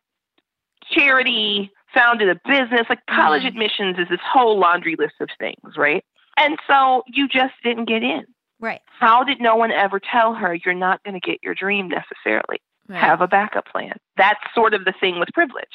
[0.91, 2.87] charity, founded a business.
[2.89, 3.47] Like college Mhm.
[3.47, 6.03] admissions is this whole laundry list of things, right?
[6.37, 8.25] And so you just didn't get in.
[8.59, 8.81] Right.
[8.99, 12.61] How did no one ever tell her you're not going to get your dream necessarily?
[12.87, 12.99] Right.
[12.99, 13.97] Have a backup plan.
[14.17, 15.65] That's sort of the thing with privilege.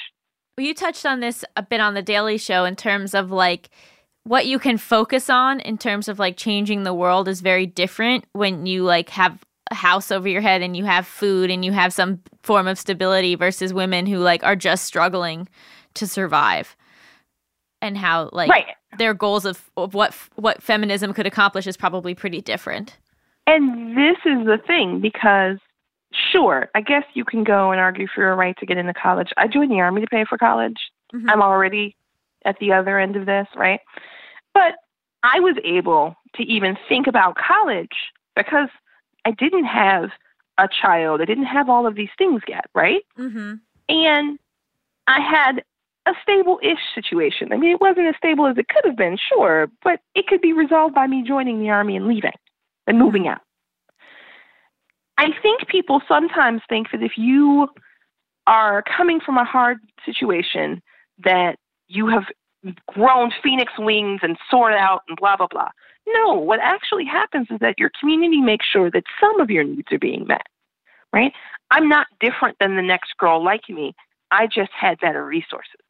[0.56, 3.68] Well, you touched on this a bit on the Daily Show in terms of like
[4.28, 8.26] what you can focus on in terms of like changing the world is very different
[8.32, 11.72] when you like have a house over your head and you have food and you
[11.72, 15.48] have some form of stability versus women who like are just struggling
[15.94, 16.76] to survive
[17.80, 18.66] and how like right.
[18.98, 22.98] their goals of, of what what feminism could accomplish is probably pretty different.
[23.46, 25.56] And this is the thing because,
[26.32, 29.28] sure, I guess you can go and argue for your right to get into college.
[29.38, 30.76] I joined the army to pay for college.
[31.14, 31.30] Mhm.
[31.30, 31.96] I'm already
[32.44, 33.80] at the other end of this, right?
[34.58, 34.74] But
[35.22, 37.94] I was able to even think about college
[38.34, 38.68] because
[39.24, 40.10] I didn't have
[40.58, 41.20] a child.
[41.20, 43.02] I didn't have all of these things yet, right?
[43.16, 43.54] Mm-hmm.
[43.88, 44.38] And
[45.06, 45.62] I had
[46.06, 47.52] a stable ish situation.
[47.52, 50.40] I mean, it wasn't as stable as it could have been, sure, but it could
[50.40, 52.32] be resolved by me joining the army and leaving
[52.88, 53.42] and moving out.
[55.18, 57.68] I think people sometimes think that if you
[58.48, 60.82] are coming from a hard situation,
[61.22, 62.24] that you have
[62.88, 65.68] grown phoenix wings and soared out and blah, blah, blah.
[66.06, 69.88] No, what actually happens is that your community makes sure that some of your needs
[69.92, 70.46] are being met.
[71.12, 71.32] right?
[71.70, 73.94] I'm not different than the next girl like me.
[74.30, 75.80] I just had better resources.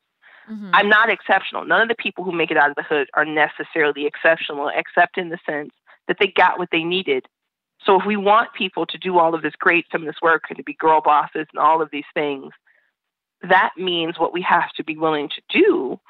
[0.48, 0.70] Mhm.
[0.72, 1.64] I'm not exceptional.
[1.64, 5.18] None of the people who make it out of the hood are necessarily exceptional, except
[5.18, 5.72] in the sense
[6.06, 7.26] that they got what they needed.
[7.80, 10.62] So if we want people to do all of this great feminist work and to
[10.62, 12.52] be girl bosses and all of these things,
[13.42, 16.00] that means what we have to be willing to do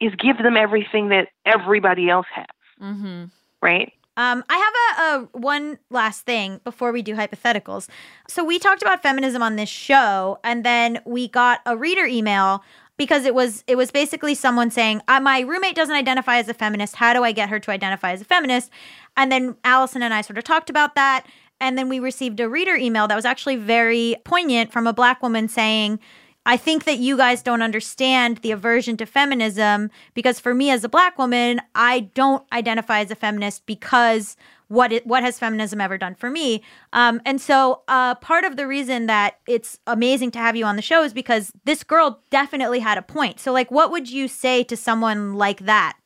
[0.00, 2.46] is give them everything that everybody else has,
[2.80, 3.30] Mhm.
[3.62, 3.92] right?
[4.16, 7.88] Um, I have a, a one last thing before we do hypotheticals.
[8.26, 12.64] So we talked about feminism on this show, and then we got a reader email
[12.96, 16.54] because it was it was basically someone saying, uh, "My roommate doesn't identify as a
[16.54, 16.96] feminist.
[16.96, 18.70] How do I get her to identify as a feminist?"
[19.16, 21.24] And then Allison and I sort of talked about that,
[21.60, 25.22] and then we received a reader email that was actually very poignant from a black
[25.22, 26.00] woman saying.
[26.48, 30.82] I think that you guys don't understand the aversion to feminism because for me as
[30.82, 34.34] a black woman, I don't identify as a feminist because
[34.68, 36.62] what it, what has feminism ever done for me?
[36.94, 40.76] Um, and so uh, part of the reason that it's amazing to have you on
[40.76, 43.40] the show is because this girl definitely had a point.
[43.40, 45.98] So like, what would you say to someone like that?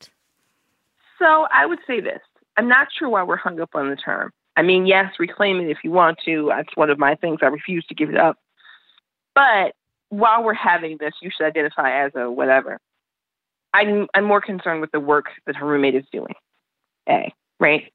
[1.21, 2.19] So I would say this.
[2.57, 4.33] I'm not sure why we're hung up on the term.
[4.57, 6.47] I mean, yes, reclaim it if you want to.
[6.49, 7.39] That's one of my things.
[7.43, 8.39] I refuse to give it up.
[9.37, 9.77] But
[10.13, 12.79] while we're having this, you should identify as a whatever.
[13.73, 16.35] I'm I'm more concerned with the work that her roommate is doing.
[17.09, 17.91] A, right?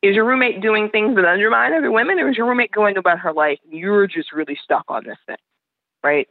[0.00, 3.18] Is your roommate doing things that undermine other women, or is your roommate going about
[3.18, 5.36] her life and you're just really stuck on this thing,
[6.02, 6.26] right?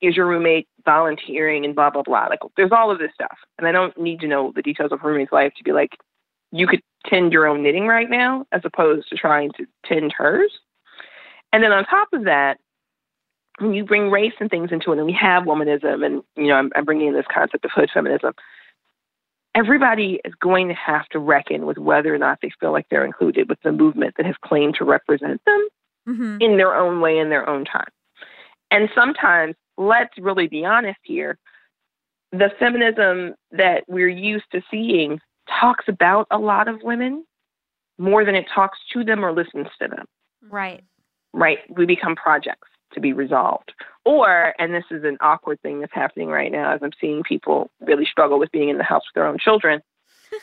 [0.00, 2.28] Is your roommate volunteering and blah blah blah?
[2.30, 5.00] Like, there's all of this stuff, and I don't need to know the details of
[5.00, 5.90] her roommate's life to be like,
[6.52, 10.52] you could tend your own knitting right now, as opposed to trying to tend hers.
[11.52, 12.56] And then on top of that,
[13.58, 16.54] when you bring race and things into it, and we have womanism, and you know,
[16.54, 18.32] I'm, I'm bringing in this concept of hood feminism.
[19.54, 23.04] Everybody is going to have to reckon with whether or not they feel like they're
[23.04, 25.68] included with the movement that has claimed to represent them
[26.06, 26.36] Mm-hmm.
[26.40, 27.88] in their own way, in their own time.
[28.70, 31.38] And sometimes, let's really be honest here,
[32.30, 37.24] the feminism that we're used to seeing talks about a lot of women
[37.96, 40.04] more than it talks to them or listens to them
[40.50, 40.84] Right.
[41.32, 41.60] right?
[41.70, 43.72] We become projects to be resolved.
[44.04, 47.70] Or, and this is an awkward thing that's happening right now as I'm seeing people
[47.80, 49.80] really struggle with being in the house with their own children.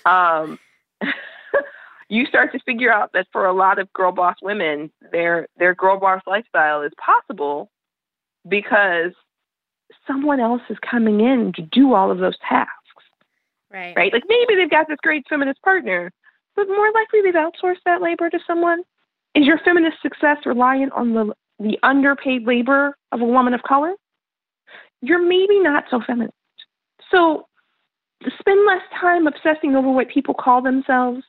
[0.05, 0.57] Um,
[2.07, 5.75] you start to figure out that for a lot of girl boss women, their their
[5.75, 7.69] girl boss lifestyle is possible
[8.47, 9.11] because
[10.07, 12.81] someone else is coming in to do all of those tasks
[13.71, 13.95] Right.
[13.95, 14.13] right?
[14.13, 16.11] Like maybe they've got this great feminist partner,
[16.55, 18.83] but more likely they've outsourced that labor to someone.
[19.33, 23.93] Is your feminist success reliant on the the underpaid labor of a woman of color?
[25.01, 26.33] You're maybe not so feminist.
[27.11, 27.47] So
[28.39, 31.23] spend less time obsessing over what people call themselves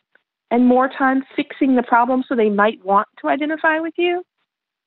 [0.51, 4.23] and more time fixing the problem so they might want to identify with you.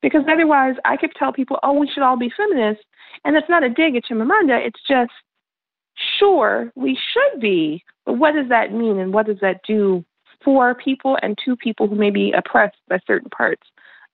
[0.02, 2.84] Because otherwise, I could tell people, oh, we should all be feminists.
[3.24, 4.64] And that's not a dig at Chimamanda.
[4.64, 5.12] It's just,
[6.20, 10.06] sure, we should be, but what does that mean and what does that do
[10.44, 13.64] for people and to people who may be oppressed by certain parts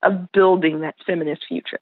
[0.04, 1.80] of building that feminist future?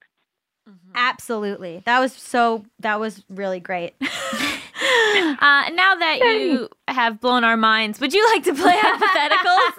[0.93, 1.81] Absolutely.
[1.85, 2.65] That was so.
[2.79, 3.95] That was really great.
[5.41, 9.73] Uh, now that you have blown our minds, would you like to play hypotheticals?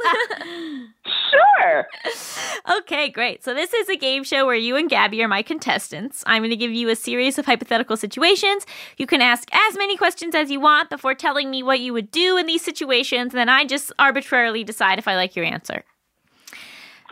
[1.31, 1.87] Sure.
[2.79, 3.45] okay, great.
[3.45, 6.23] So this is a game show where you and Gabby are my contestants.
[6.27, 8.67] I'm going to give you a series of hypothetical situations.
[8.97, 12.11] You can ask as many questions as you want before telling me what you would
[12.11, 15.85] do in these situations, and then I just arbitrarily decide if I like your answer.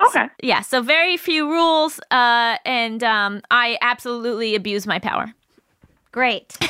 [0.07, 0.27] Okay.
[0.43, 5.33] Yeah, so very few rules, uh, and um, I absolutely abuse my power.
[6.13, 6.57] great.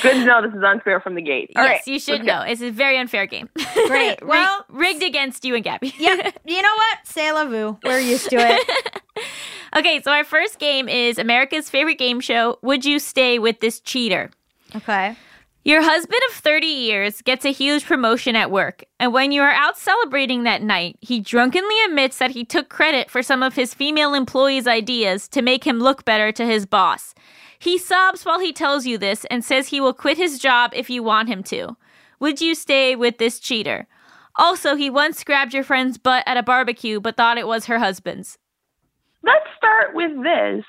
[0.00, 1.50] Good to know this is unfair from the gate.
[1.54, 2.34] All yes, right, you should let's go.
[2.36, 2.40] know.
[2.42, 3.50] It's a very unfair game.
[3.86, 4.18] Great.
[4.22, 5.92] Rig- Well, rigged against you and Gabby.
[5.98, 6.30] yeah.
[6.46, 6.98] You know what?
[7.06, 7.76] Say la vu.
[7.84, 9.02] We're used to it.
[9.76, 12.58] Okay, so our first game is America's favorite game show.
[12.62, 14.30] Would you stay with this cheater?
[14.74, 15.14] Okay.
[15.64, 19.50] Your husband of 30 years gets a huge promotion at work, and when you are
[19.50, 23.74] out celebrating that night, he drunkenly admits that he took credit for some of his
[23.74, 27.12] female employees' ideas to make him look better to his boss.
[27.58, 30.88] He sobs while he tells you this and says he will quit his job if
[30.88, 31.76] you want him to.
[32.20, 33.88] Would you stay with this cheater?
[34.36, 37.80] Also, he once grabbed your friend's butt at a barbecue but thought it was her
[37.80, 38.38] husband's.
[39.24, 40.64] Let's start with this.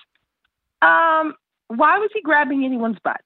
[0.81, 1.35] Um,
[1.67, 3.21] why was he grabbing anyone's butt?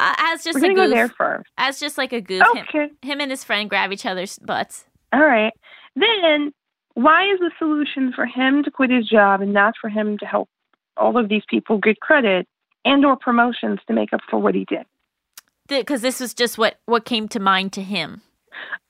[0.00, 0.94] Uh, as just We're a gonna go goof.
[0.94, 1.50] there first.
[1.58, 2.42] As just like a goof.
[2.54, 2.88] Him, Okay.
[3.02, 4.86] him and his friend grab each other's butts.
[5.12, 5.52] All right.
[5.96, 6.52] Then
[6.94, 10.26] why is the solution for him to quit his job and not for him to
[10.26, 10.48] help
[10.96, 12.46] all of these people get credit
[12.84, 14.86] and or promotions to make up for what he did?
[15.68, 18.22] Because this was just what what came to mind to him.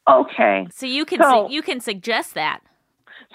[0.09, 0.67] Okay.
[0.71, 2.61] So you can So- su- you can suggest that.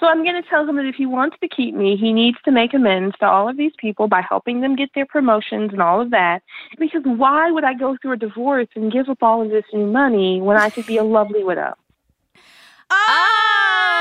[0.00, 2.36] So I'm going to tell him that if he wants to keep me, he needs
[2.44, 5.80] to make amends to all of these people by helping them get their promotions and
[5.80, 6.42] all of that.
[6.78, 9.86] Because why would I go through a divorce and give up all of this new
[9.86, 11.74] money when I could be a lovely widow?
[12.90, 13.94] Oh.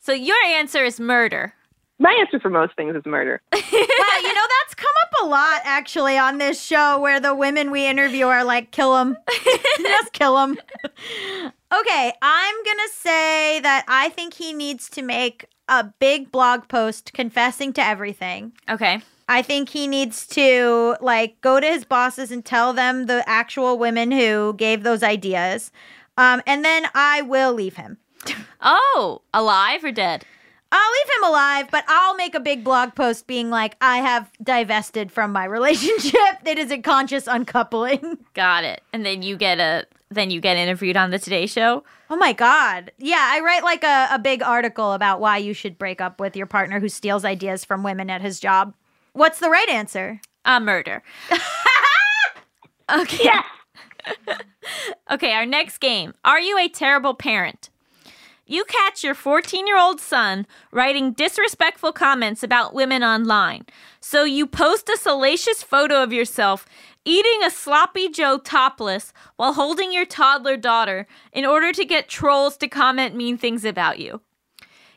[0.00, 1.54] So your answer is murder.
[1.98, 3.40] My answer for most things is murder.
[3.52, 7.70] wow, you know that's come up a lot actually on this show where the women
[7.70, 9.16] we interview are like, kill him,
[9.78, 10.58] just kill him.
[11.72, 17.12] Okay, I'm gonna say that I think he needs to make a big blog post
[17.14, 18.52] confessing to everything.
[18.68, 19.00] Okay.
[19.26, 23.78] I think he needs to like go to his bosses and tell them the actual
[23.78, 25.72] women who gave those ideas.
[26.18, 27.96] Um, and then I will leave him.
[28.60, 30.26] Oh, alive or dead?
[30.74, 34.30] I'll leave him alive, but I'll make a big blog post being like, I have
[34.42, 36.20] divested from my relationship.
[36.44, 38.18] It is a conscious uncoupling.
[38.34, 38.82] Got it.
[38.92, 41.84] And then you get a then you get interviewed on the Today Show.
[42.10, 42.92] Oh my God.
[42.98, 46.36] Yeah, I write like a, a big article about why you should break up with
[46.36, 48.74] your partner who steals ideas from women at his job.
[49.12, 50.20] What's the right answer?
[50.44, 51.02] Uh, murder.
[52.92, 53.30] okay.
[55.10, 56.12] okay, our next game.
[56.24, 57.70] Are you a terrible parent?
[58.52, 63.64] You catch your 14 year old son writing disrespectful comments about women online.
[63.98, 66.66] So you post a salacious photo of yourself
[67.06, 72.58] eating a sloppy Joe topless while holding your toddler daughter in order to get trolls
[72.58, 74.20] to comment mean things about you.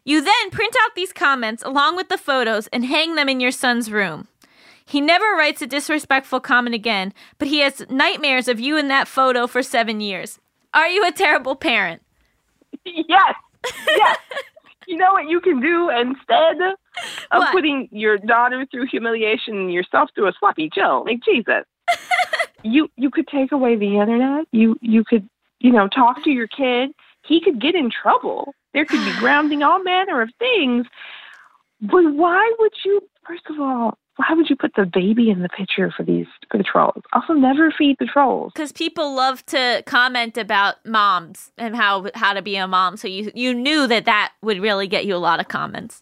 [0.04, 3.52] You then print out these comments along with the photos and hang them in your
[3.52, 4.28] son's room.
[4.86, 9.08] He never writes a disrespectful comment again, but he has nightmares of you in that
[9.08, 10.40] photo for seven years.
[10.74, 12.02] Are you a terrible parent?
[12.86, 13.36] yes,
[13.88, 14.18] yes.
[14.88, 16.76] you know what you can do instead of
[17.32, 17.52] What?
[17.52, 21.04] putting your daughter through humiliation and yourself through a sloppy Joe?
[21.06, 21.64] Like Jesus,
[22.64, 24.46] you you could take away the internet.
[24.52, 25.28] You you could
[25.60, 26.92] you know talk to your kid.
[27.26, 28.54] He could get in trouble.
[28.74, 30.86] There could be grounding, all manner of things.
[31.82, 33.02] But why would you?
[33.28, 36.58] First of all, why would you put the baby in the picture for these for
[36.58, 37.04] the trolls?
[37.14, 38.52] Also, never feed the trolls.
[38.54, 42.98] Because people love to comment about moms and how how to be a mom.
[42.98, 46.02] So you you knew that that would really get you a lot of comments.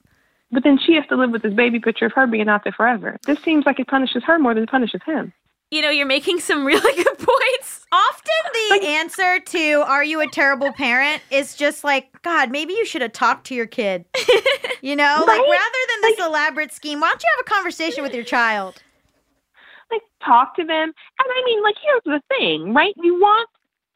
[0.52, 2.74] But then she has to live with this baby picture of her being out there
[2.74, 3.18] forever.
[3.26, 5.34] This seems like it punishes her more than it punishes him.
[5.74, 7.86] You know, you're making some really good points.
[7.92, 12.86] Often the answer to are you a terrible parent is just like, God, maybe you
[12.86, 14.06] should have talked to your kid.
[14.82, 18.14] You know, like rather than this elaborate scheme, why don't you have a conversation with
[18.14, 18.84] your child?
[19.90, 20.90] Like talk to them.
[20.90, 22.94] And I mean, like here's the thing, right?
[22.98, 23.50] You want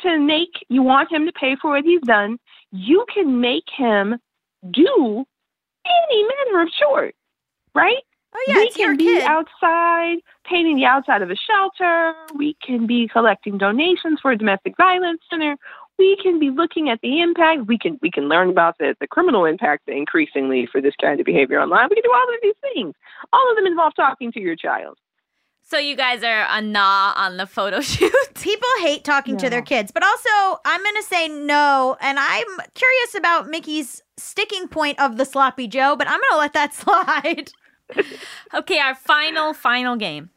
[0.03, 2.37] to make you want him to pay for what he's done.
[2.71, 4.15] You can make him
[4.71, 5.25] do
[5.85, 7.13] any manner of chores,
[7.75, 8.01] right?
[8.33, 9.23] Oh yeah, we it's your can be kid.
[9.23, 10.17] outside
[10.47, 12.13] painting the outside of a shelter.
[12.35, 15.55] We can be collecting donations for a domestic violence center.
[15.99, 17.67] We can be looking at the impact.
[17.67, 21.25] We can we can learn about the, the criminal impact increasingly for this kind of
[21.25, 21.87] behavior online.
[21.89, 22.93] We can do all of these things.
[23.33, 24.97] All of them involve talking to your child.
[25.63, 28.13] So you guys are a nah on the photo shoot.
[28.35, 31.97] People hate talking to their kids, but also I'm going to say no.
[31.99, 36.37] And I'm curious about Mikki's sticking point of the sloppy Joe, but I'm going to
[36.37, 37.51] let that slide.
[38.53, 40.29] Okay, our final, final game.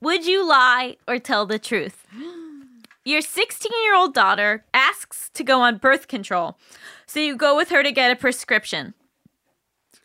[0.00, 2.06] Would you lie or tell the truth?
[3.04, 6.58] Your 16 year old daughter asks to go on birth control,
[7.06, 8.94] so you go with her to get a prescription.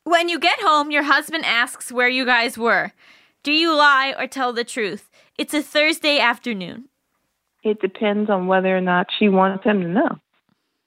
[0.04, 2.92] When you get home, your husband asks where you guys were.
[3.44, 5.10] Do you lie or tell the truth?
[5.38, 6.86] It's a Thursday afternoon.
[7.64, 10.20] It depends on whether or not she wants him to know.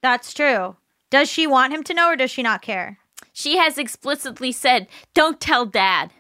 [0.02, 0.76] That's true.
[1.10, 2.98] Does she want him to know or does she not care?
[3.32, 6.12] She has explicitly said, Don't tell dad.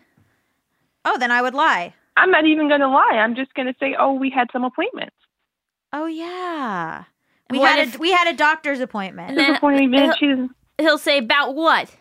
[1.04, 1.94] Oh, then I would lie.
[2.16, 3.18] I'm not even going to lie.
[3.18, 5.16] I'm just going to say, "Oh, we had some appointments."
[5.92, 7.04] Oh yeah.
[7.50, 9.30] We what had if- a we had a doctor's appointment.
[9.30, 10.48] And then- appointment, he'll-
[10.78, 11.94] He'll say, About what?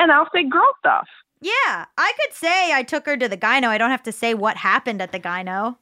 [0.00, 1.06] and I'll say girl stuff.
[1.40, 3.68] yeah, I could say I took her to the gyno.
[3.68, 5.76] I don't have to say what happened at the gyno.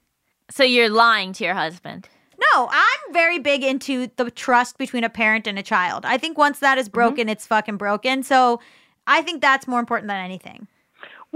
[0.50, 2.10] So you're lying to your husband.
[2.38, 6.04] No, I'm very big into the trust between a parent and a child.
[6.04, 6.94] I think once that is mm-hmm.
[6.94, 8.22] broken, it's fucking broken.
[8.22, 8.60] So
[9.06, 10.68] I think that's more important than anything.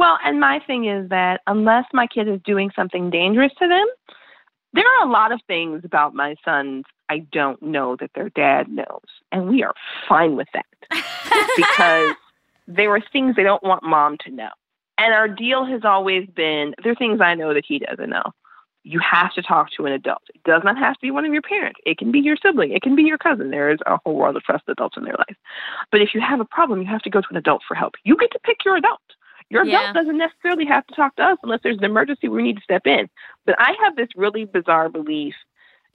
[0.01, 3.87] Well, and my thing is that unless my kid is doing something dangerous to them,
[4.73, 8.71] there are a lot of things about my sons I don't know that their dad
[8.71, 9.05] knows.
[9.31, 9.75] And we are
[10.09, 10.65] fine with that
[11.55, 12.15] because
[12.67, 14.49] there are things they don't want mom to know.
[14.97, 18.33] And our deal has always been there are things I know that he doesn't know.
[18.85, 20.23] You have to talk to an adult.
[20.35, 21.79] It does not have to be one of your parents.
[21.85, 22.73] It can be your sibling.
[22.73, 23.51] It can be your cousin.
[23.51, 25.37] There is a whole world of trusted adults in their life.
[25.93, 27.97] But if you have a problem, you have to go to an adult for help.
[28.05, 29.03] You get to pick your adult.
[29.51, 29.93] Your adult Yeah.
[29.93, 32.63] doesn't necessarily have to talk to us unless there's an emergency where we need to
[32.63, 33.09] step in.
[33.47, 35.35] But I have this really bizarre belief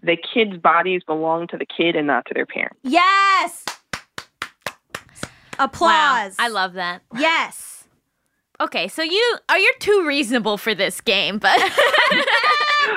[0.04, 2.78] that kids' bodies belong to the kid and not to their parents.
[2.84, 3.64] Yes.
[5.58, 6.36] Applause.
[6.38, 7.02] I love that.
[7.18, 7.75] Yes.
[8.62, 11.60] Okay, so you are you're too reasonable for this game, but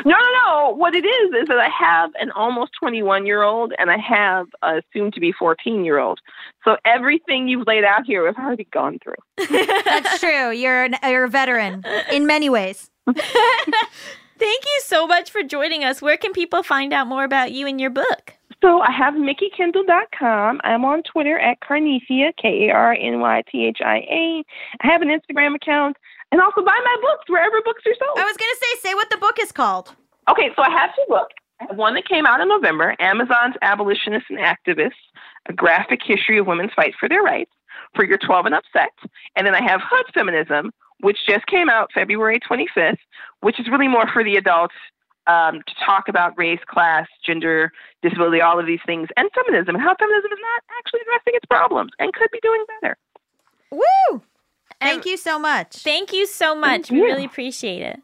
[0.05, 0.75] No, no, no.
[0.77, 4.47] What it is is that I have an almost 21 year old and I have
[4.63, 6.21] a soon to be 14 year old.
[6.65, 9.15] So everything you've laid out here, I've already gone through.
[9.85, 10.51] That's true.
[10.51, 12.91] You're an, you're a veteran in many ways.
[13.07, 13.23] thank
[14.39, 16.03] you so much for joining us.
[16.03, 18.35] Where can people find out more about you and your book?
[18.61, 20.61] So I have MikkiKendall.com.
[20.65, 24.45] I'm on Twitter at Karnythia, K A R N Y T H I A.
[24.83, 25.97] I have an Instagram account.
[26.31, 28.19] And also buy my books wherever books are sold.
[28.19, 29.95] I was gonna say, say what the book is called.
[30.29, 31.35] Okay, so I have two books.
[31.61, 34.93] I have one that came out in November, Amazons Abolitionists and Activists,
[35.49, 37.51] a graphic history of women's fight for their rights
[37.95, 38.93] for your 12 and up set.
[39.37, 42.99] And then I have Hood Feminism, which just came out February 25th,
[43.41, 44.75] which is really more for the adults
[45.29, 47.71] um, to talk about race, class, gender,
[48.03, 51.45] disability, all of these things, and feminism, and how feminism is not actually addressing its
[51.47, 52.97] problems and could be doing better.
[53.71, 54.23] Woo!
[54.81, 55.77] Thank you so much.
[55.77, 56.91] Thank you so much.
[56.91, 58.01] We really appreciate it.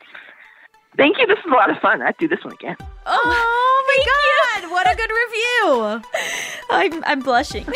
[0.96, 1.26] Thank you.
[1.26, 2.02] This is a lot of fun.
[2.02, 2.76] I'd do this one again.
[3.06, 6.02] Oh my god, what a good review.
[6.70, 7.66] I'm, I'm blushing.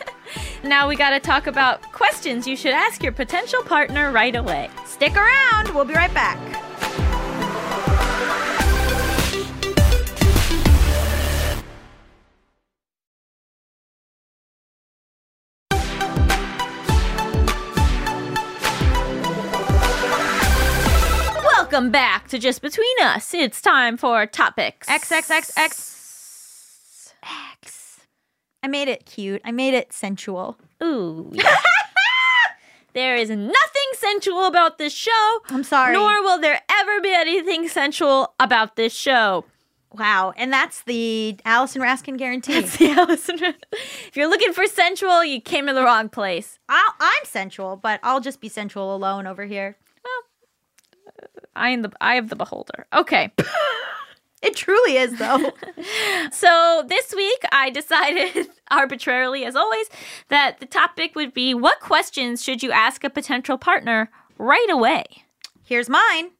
[0.64, 4.70] now we got to talk about questions you should ask your potential partner right away.
[4.86, 5.74] Stick around.
[5.74, 6.38] We'll be right back.
[21.72, 23.32] Welcome back to Just Between Us.
[23.32, 24.86] It's time for topics.
[24.88, 27.14] XXXX.
[27.22, 28.00] X.
[28.62, 29.40] I made it cute.
[29.42, 30.58] I made it sensual.
[30.82, 31.30] Ooh.
[31.32, 31.56] yeah.
[32.92, 35.40] there is nothing sensual about this show.
[35.48, 35.94] I'm sorry.
[35.94, 39.46] Nor will there ever be anything sensual about this show.
[39.92, 40.34] Wow.
[40.36, 42.60] And that's the Allison Raskin guarantee.
[42.60, 43.38] That's the Allison.
[43.72, 46.58] if you're looking for sensual, you came to the wrong place.
[46.68, 49.78] I'll, I'm sensual, but I'll just be sensual alone over here.
[51.54, 52.86] I am the eye of the beholder.
[52.92, 53.32] Okay.
[54.42, 55.38] It truly is, though.
[56.32, 59.86] So this week I decided arbitrarily, as always,
[60.28, 65.04] that the topic would be what questions should you ask a potential partner right away?
[65.64, 66.30] Here's mine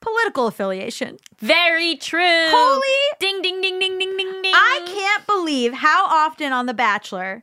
[0.00, 1.18] political affiliation.
[1.38, 2.46] Very true.
[2.48, 4.52] Holy- ding ding ding ding ding ding ding.
[4.54, 7.42] I can't believe how often on The Bachelor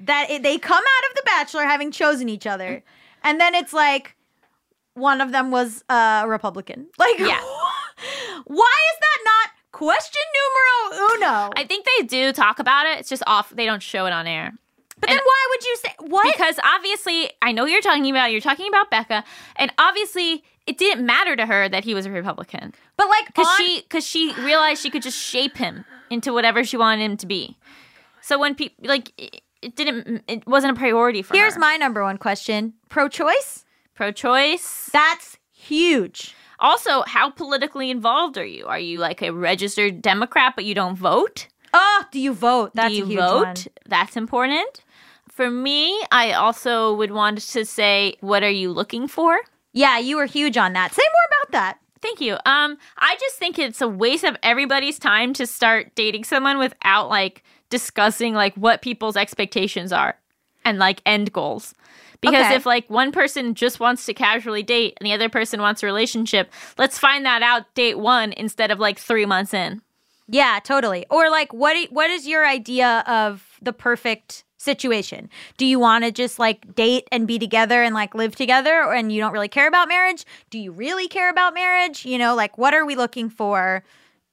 [0.00, 2.82] that it, they come out of The Bachelor having chosen each other,
[3.22, 4.15] and then it's like
[4.96, 6.86] one of them was uh, a Republican.
[6.98, 7.40] Like, Yeah.
[8.44, 11.50] why is that not question numero uno?
[11.56, 12.98] I think they do talk about it.
[13.00, 13.50] It's just off.
[13.50, 14.52] They don't show it on air.
[14.98, 16.32] but then why would you say what?
[16.32, 18.32] Because obviously, I know you're talking about.
[18.32, 19.24] You're talking about Becca,
[19.56, 23.46] and obviously, it didn't matter to her that he was a Republican but like, because
[23.46, 27.16] on- she because she realized she could just shape him into whatever she wanted him
[27.18, 27.56] to be.
[28.22, 31.60] So when people like it, it didn't, it wasn't a priority for Here's her.
[31.60, 33.64] Here's my number one question: pro-choice.
[33.96, 34.90] Pro-choice.
[34.92, 36.34] That's huge.
[36.60, 38.66] Also, how politically involved are you?
[38.66, 41.48] Are you like a registered Democrat but you don't vote?
[41.74, 42.70] Oh, do you vote?
[42.74, 43.44] That's Do you vote?
[43.44, 43.56] one.
[43.86, 44.82] That's important.
[45.28, 49.38] For me, I also would want to say, what are you looking for?
[49.72, 50.94] Yeah, you were huge on that.
[50.94, 51.78] Say more about that.
[52.00, 52.34] Thank you.
[52.46, 57.10] Um, I just think it's a waste of everybody's time to start dating someone without
[57.10, 60.16] like discussing like what people's expectations are
[60.64, 61.74] and like end goals.
[62.26, 62.54] Because Okay.
[62.56, 65.86] if like one person just wants to casually date and the other person wants a
[65.86, 69.80] relationship, let's find that out date one instead of like three months in.
[70.28, 71.06] Yeah, totally.
[71.08, 75.30] Or like what what is your idea of the perfect situation?
[75.56, 78.92] Do you want to just like date and be together and like live together or-
[78.94, 80.24] and you don't really care about marriage?
[80.50, 82.04] Do you really care about marriage?
[82.04, 83.84] You know, like what are we looking for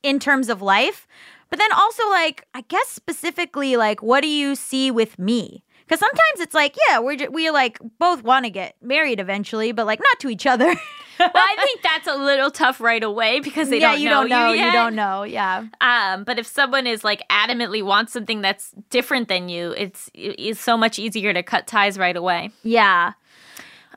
[0.01, 1.07] in terms of life?
[1.51, 5.63] But then also like I guess specifically like what do you see with me?
[5.93, 9.71] Cuz sometimes it's like, yeah, we're ju- we like both want to get married eventually,
[9.71, 10.73] but like not to each other.
[11.19, 14.21] Well, I think that's a little tough right away because they yeah, don't you know
[14.21, 15.21] don't know, you, you don't know.
[15.21, 15.65] Yeah.
[15.79, 20.59] Um, but if someone is like adamantly wants something that's different than you, it's it's
[20.59, 22.49] so much easier to cut ties right away.
[22.63, 23.13] Yeah.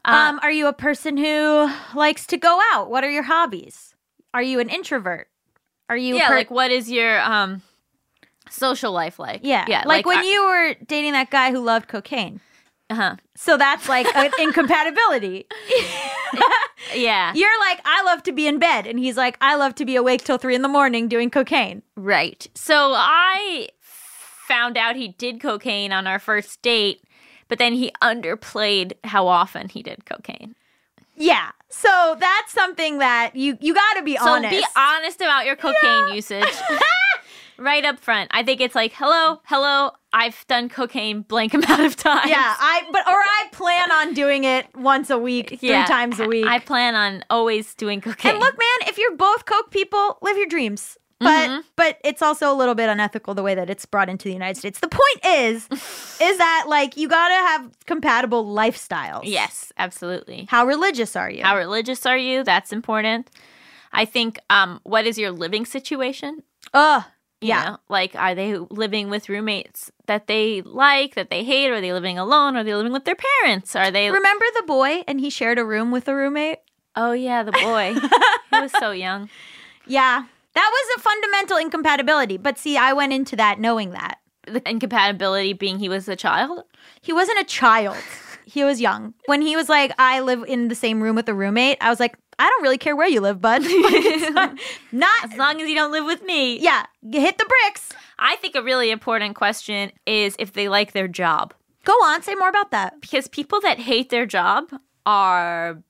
[0.04, 2.90] Uh, Um, are you a person who likes to go out?
[2.90, 3.94] What are your hobbies?
[4.34, 5.28] Are you an introvert?
[5.88, 7.62] Are you yeah, per- like what is your um
[8.50, 9.40] social life like?
[9.42, 12.40] yeah, yeah, like, when uh, you were dating that guy who loved cocaine.
[12.90, 13.16] uh-huh.
[13.36, 15.46] So that's like an incompatibility.
[16.94, 19.84] yeah, You're like, I love to be in bed, and he's like, I love to
[19.84, 21.82] be awake till three in the morning doing cocaine.
[21.96, 22.46] right.
[22.54, 27.02] So I found out he did cocaine on our first date,
[27.48, 30.54] but then he underplayed how often he did cocaine.
[31.16, 31.50] Yeah.
[31.68, 34.50] So that's something that you you got to be So honest.
[34.54, 36.44] be honest about your cocaine usage.
[37.58, 38.30] right up front.
[38.32, 42.30] I think it's like, hello, hello, I've done cocaine blank amount of times.
[42.30, 45.84] Yeah, I but or I plan on doing it once a week, three Yeah.
[45.86, 46.46] times a week.
[46.46, 48.32] I plan on always doing cocaine.
[48.32, 50.96] and look, man, if you're both coke people, live your dreams.
[51.18, 51.60] But Mm-hmm.
[51.76, 54.58] but it's also a little bit unethical the way that it's brought into the United
[54.58, 54.80] States.
[54.80, 55.66] The point is
[56.20, 59.22] is that like you got to have compatible lifestyles.
[59.24, 60.46] yes, absolutely.
[60.50, 61.42] How religious are you?
[61.42, 62.44] How religious are you?
[62.44, 63.30] That's important.
[63.94, 66.42] I think um what is your living situation?
[66.74, 67.02] Ugh.
[67.40, 67.64] Yeah.
[67.64, 71.70] know, like are they living with roommates that they like, that they hate?
[71.70, 72.56] Are they living alone?
[72.56, 73.76] Are they living with their parents?
[73.76, 76.58] Are they Remember the boy and he shared a room with a roommate?
[76.94, 77.94] Oh yeah, the boy.
[78.50, 79.28] he was so young.
[79.86, 80.24] Yeah.
[80.54, 82.38] That was a fundamental incompatibility.
[82.38, 84.18] But see, I went into that knowing that.
[84.46, 86.62] The incompatibility being he was a child.
[87.02, 87.98] He wasn't a child.
[88.46, 89.12] He was young.
[89.26, 92.00] When he was like, I live in the same room with a roommate, I was
[92.00, 93.62] like, I don't really care where you live, bud.
[94.34, 94.58] Not,
[94.92, 96.58] not As long as you don't live with me.
[96.58, 97.90] yeah, hit the bricks.
[98.18, 101.54] I think a really important question is if they like their job.
[101.84, 103.00] Go on, say more about that.
[103.00, 104.64] Because people that hate their job
[105.06, 105.82] are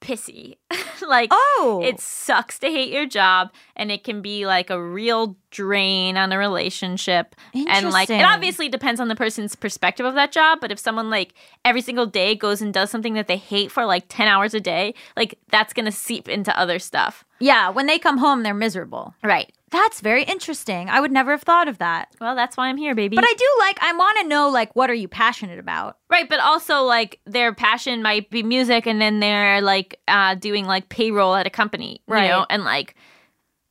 [0.00, 0.56] pissy.
[1.06, 1.80] like Oh.
[1.84, 6.32] it sucks to hate your job and it can be like a real drain on
[6.32, 7.34] a relationship.
[7.54, 11.10] And like it obviously depends on the person's perspective of that job, but if someone
[11.10, 11.34] like
[11.64, 14.60] every single day goes and does something that they hate for like 10 hours a
[14.60, 17.24] day, like that's going to seep into other stuff.
[17.40, 19.14] Yeah, when they come home, they're miserable.
[19.22, 19.52] Right.
[19.70, 20.88] That's very interesting.
[20.88, 22.08] I would never have thought of that.
[22.20, 23.16] Well, that's why I'm here, baby.
[23.16, 25.98] But I do like, I want to know, like, what are you passionate about?
[26.10, 30.64] Right, but also like their passion might be music, and then they're like uh, doing
[30.64, 32.28] like payroll at a company, you Right.
[32.28, 32.94] know, and like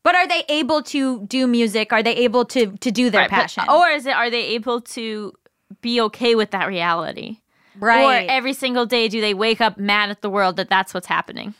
[0.03, 1.91] But are they able to do music?
[1.91, 3.63] Are they able to to do their right, but- passion?
[3.69, 5.33] or is it are they able to
[5.81, 7.39] be okay with that reality?
[7.79, 8.25] right.
[8.27, 11.07] Or every single day, do they wake up mad at the world that that's what's
[11.07, 11.53] happening?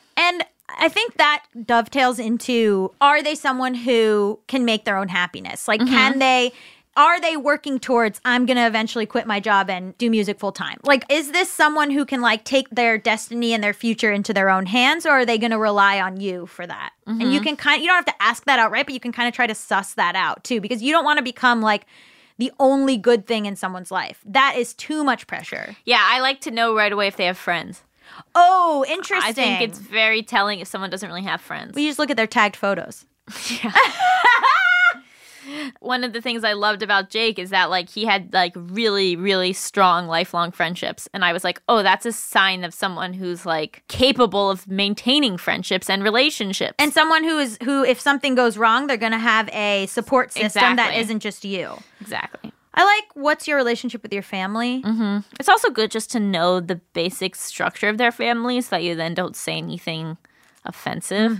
[0.70, 5.68] I think that dovetails into are they someone who can make their own happiness?
[5.68, 5.94] Like, mm-hmm.
[5.94, 6.52] can they,
[6.96, 10.52] are they working towards, I'm going to eventually quit my job and do music full
[10.52, 10.80] time?
[10.84, 14.50] Like, is this someone who can, like, take their destiny and their future into their
[14.50, 16.92] own hands, or are they going to rely on you for that?
[17.06, 17.44] And you mm-hmm.
[17.44, 19.48] can kind you don't have to ask that outright, but you can kind of try
[19.48, 21.86] to suss that out too, because you don't want to become like,
[22.40, 24.22] the only good thing in someone's life.
[24.24, 25.76] That is too much pressure.
[25.86, 27.82] Yeah, I like to know right away if they have friends.
[28.36, 29.30] Oh, interesting.
[29.30, 31.76] I think it's very telling if someone doesn't really have friends.
[31.76, 33.06] we just look at their tagged photos.
[33.62, 33.72] Yeah.
[35.80, 39.16] one of the things I loved about Jake is that like he had like really
[39.16, 43.46] really strong lifelong friendships and I was like, "Oh, that's a sign of someone who's
[43.46, 48.58] like capable of maintaining friendships and relationships." and someone who is who if something goes
[48.58, 51.00] wrong they're going to have a support system that Exactly.
[51.02, 52.52] isn't just you exactly.
[52.78, 54.82] I like what's your relationship with your family
[55.40, 58.96] It's also good just to know the basic structure of their family so that you
[58.96, 60.18] then don't say anything
[60.66, 61.40] offensive.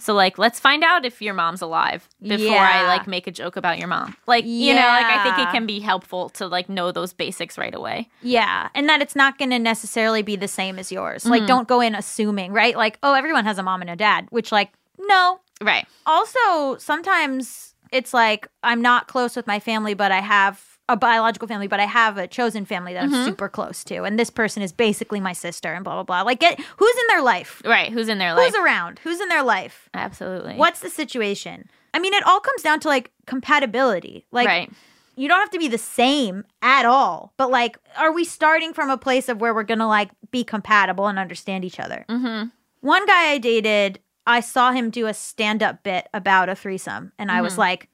[0.00, 3.56] So like, let's find out if your mom's alive before I like make a joke
[3.56, 4.16] about your mom.
[4.26, 7.58] Like, you know, like I think it can be helpful to like know those basics
[7.58, 8.08] right away.
[8.22, 11.30] yeah and that it's not going to necessarily be the same as yours Mm-hmm.
[11.32, 14.26] like don't go in assuming right like oh everyone has a mom and a dad
[14.30, 15.86] which like no Right.
[16.06, 21.46] also sometimes it's like i'm not close with my family but i have a biological
[21.46, 23.14] family but i have a chosen family that Mm-hmm.
[23.14, 26.22] i'm super close to and this person is basically my sister and blah blah blah
[26.22, 27.92] like get who's in their life Right.
[27.92, 28.46] Who's in their life?
[28.46, 30.54] who's around who's in their life Absolutely.
[30.54, 31.68] What's the situation?
[31.94, 34.26] I mean, it all comes down to like compatibility.
[34.30, 34.70] Like, right.
[35.16, 38.90] you don't have to be the same at all, but like, are we starting from
[38.90, 42.04] a place of where we're gonna like be compatible and understand each other?
[42.08, 42.48] Mm-hmm.
[42.80, 47.12] One guy I dated, I saw him do a stand up bit about a threesome,
[47.18, 47.60] and I was Mm-hmm.
[47.60, 47.88] like,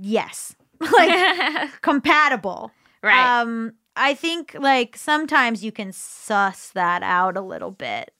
[0.00, 0.54] yes,
[0.92, 2.70] like compatible.
[3.02, 3.40] Right.
[3.40, 8.12] Um, I think like sometimes you can suss that out a little bit.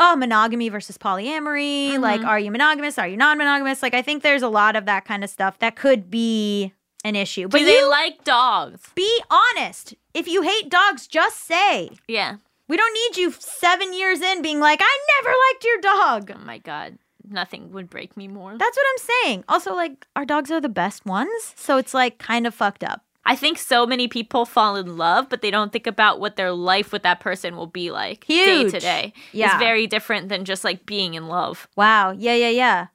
[0.00, 1.90] Oh, monogamy versus polyamory.
[1.90, 2.02] Mm-hmm.
[2.02, 2.98] Like, are you monogamous?
[2.98, 3.82] Are you non monogamous?
[3.82, 6.72] Like, I think there's a lot of that kind of stuff that could be
[7.04, 7.48] an issue.
[7.48, 8.80] But Do they you like dogs?
[8.94, 9.94] be honest.
[10.14, 11.90] If you hate dogs, just say.
[12.06, 12.36] Yeah.
[12.68, 16.32] We don't need you seven years in being like, I never liked your dog.
[16.36, 16.98] Oh my god.
[17.30, 18.56] Nothing would break me more.
[18.56, 19.44] That's what I'm saying.
[19.48, 21.54] Also, like, our dogs are the best ones.
[21.56, 23.02] So it's like kind of fucked up.
[23.24, 26.50] I think so many people fall in love, but they don't think about what their
[26.50, 28.72] life with that person will be like day Huge.
[28.72, 29.12] to day.
[29.32, 29.50] Yeah.
[29.52, 31.68] It's very different than just like being in love.
[31.76, 32.12] Wow.
[32.12, 32.86] Yeah, yeah, yeah.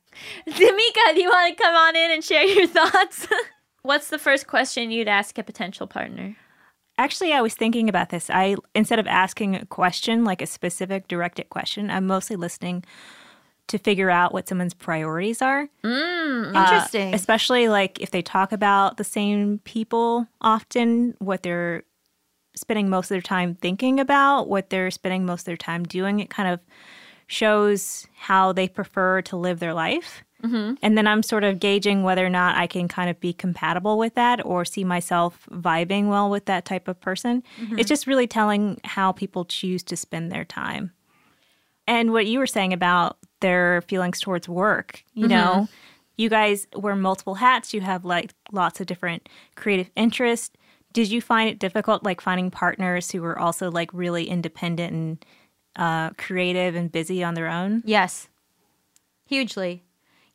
[0.47, 3.27] Tamika, do you want to come on in and share your thoughts?
[3.84, 6.35] What's the first question you'd ask a potential partner?
[6.97, 8.30] Actually, I was thinking about this.
[8.30, 12.85] I instead of asking a question, like a specific directed question, I'm mostly listening
[13.68, 15.69] to figure out what someone's priorities are.
[15.84, 17.14] Mm, uh, Interesting.
[17.14, 21.84] especially like if they talk about the same people often, what they're
[22.56, 26.19] spending most of their time thinking about, what they're spending most of their time doing.
[26.19, 26.60] It kind of
[27.27, 30.23] shows how they prefer to live their life.
[30.44, 30.73] Mm-hmm.
[30.81, 33.98] And then I'm sort of gauging whether or not I can kind of be compatible
[33.98, 37.44] with that or see myself vibing well with that type of person.
[37.60, 37.80] Mm-hmm.
[37.80, 40.91] It's just really telling how people choose to spend their time.
[41.88, 45.68] And what you were saying about their feelings towards work, you know,
[46.15, 50.56] you guys wear multiple hats, you have like lots of different creative interests.
[50.94, 55.26] Did you find it difficult like finding partners who were also like really independent and
[55.76, 57.84] uh, creative and busy on their own?
[57.86, 58.30] Yes.
[59.28, 59.84] Hugely.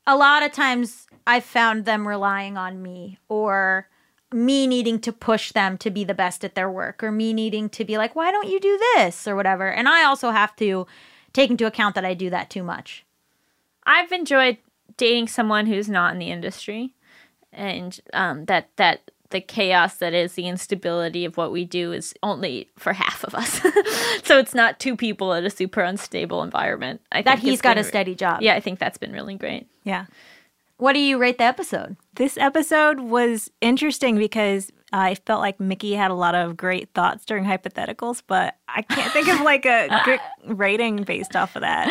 [0.07, 3.89] A lot of times I found them relying on me or
[4.33, 7.71] me needing to push them to be the best at their work or me needing
[7.71, 9.73] to be like, why don't you do this or whatever.
[9.73, 10.87] And I also have to
[11.33, 13.05] take into account that I do that too much.
[13.87, 14.59] I've enjoyed
[14.97, 16.95] dating someone who's not in the industry,
[17.53, 22.15] and um, that that the chaos that is the instability of what we do is
[22.23, 23.61] only for half of us.
[24.25, 27.01] so it's not two people in a super unstable environment.
[27.13, 28.41] I That think he's it's got been a re- steady job.
[28.41, 29.67] Yeah, I think that's been really great.
[29.85, 30.07] Yeah.
[30.79, 31.97] What do you rate the episode?
[32.15, 37.25] This episode was interesting because I felt like Mikki had a lot of great thoughts
[37.27, 40.21] during hypotheticals, but I can't think of like a good
[40.57, 41.89] rating based off of that.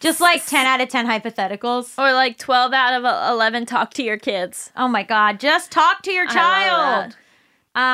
[0.00, 1.98] Just like 10 out of 10 hypotheticals.
[1.98, 3.64] Or like twelve out of uh, eleven.
[3.64, 4.70] Talk to your kids.
[4.76, 5.40] Oh my God.
[5.40, 7.12] Just talk to your child.
[7.12, 7.16] that.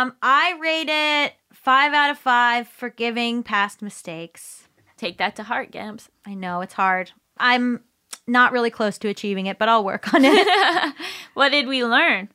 [0.03, 4.67] Um, I rate it five out of five for giving past mistakes.
[4.97, 6.09] Take that to heart, Gams.
[6.27, 7.13] I know it's hard.
[7.39, 7.81] I'm
[8.27, 10.95] not really close to achieving it, but I'll work on it.
[11.35, 12.29] What did we learn?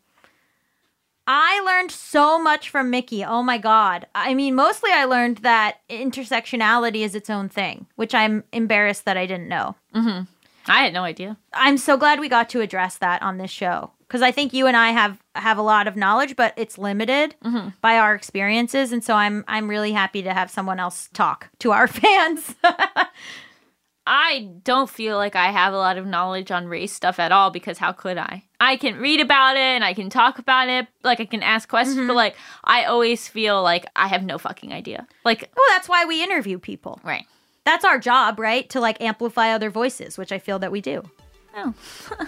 [1.28, 3.24] I learned so much from Mikki.
[3.24, 4.06] Oh my God.
[4.14, 9.18] I mean, mostly I learned that intersectionality is its own thing, which I'm embarrassed that
[9.18, 9.76] I didn't know.
[9.94, 10.24] Mm-hmm.
[10.68, 11.38] I had no idea.
[11.54, 14.68] I'm so glad we got to address that on this show because I think you
[14.68, 17.70] and I have have a lot of knowledge, but it's limited mm-hmm.
[17.82, 21.72] by our experiences, and so I'm I'm really happy to have someone else talk to
[21.72, 22.56] our fans.
[24.08, 27.50] I don't feel like I have a lot of knowledge on race stuff at all
[27.50, 28.44] because how could I?
[28.60, 31.68] I can read about it and I can talk about it, like I can ask
[31.68, 32.16] questions, but mm-hmm.
[32.16, 35.08] like I always feel like I have no fucking idea.
[35.24, 37.00] Like, well, that's why we interview people.
[37.04, 37.26] right.
[37.64, 38.70] That's our job, right?
[38.70, 41.02] To like amplify other voices, which I feel that we do.
[41.56, 41.74] Oh,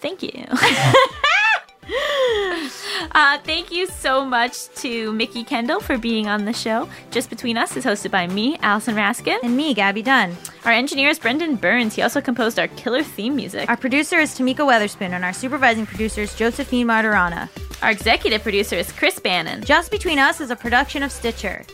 [0.00, 0.32] thank you.
[3.12, 6.88] uh, thank you so much to Mikki Kendall for being on the show.
[7.10, 9.38] Just Between Us is hosted by me, Allison Raskin.
[9.42, 10.36] And me, Gabby Dunn.
[10.64, 11.94] Our engineer is Brendan Burns.
[11.94, 13.68] He also composed our killer theme music.
[13.68, 17.48] Our producer is Tamika Weatherspoon, and our supervising producer is Josephine Martirana.
[17.82, 19.62] Our executive producer is Chris Bannon.
[19.62, 21.64] Just Between Us is a production of Stitcher.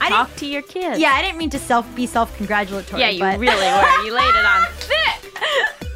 [0.00, 0.98] I Talk to your kids.
[0.98, 3.00] yeah, I didn't mean to self be self congratulatory.
[3.00, 4.04] Yeah, you but really were.
[4.04, 4.64] You laid it on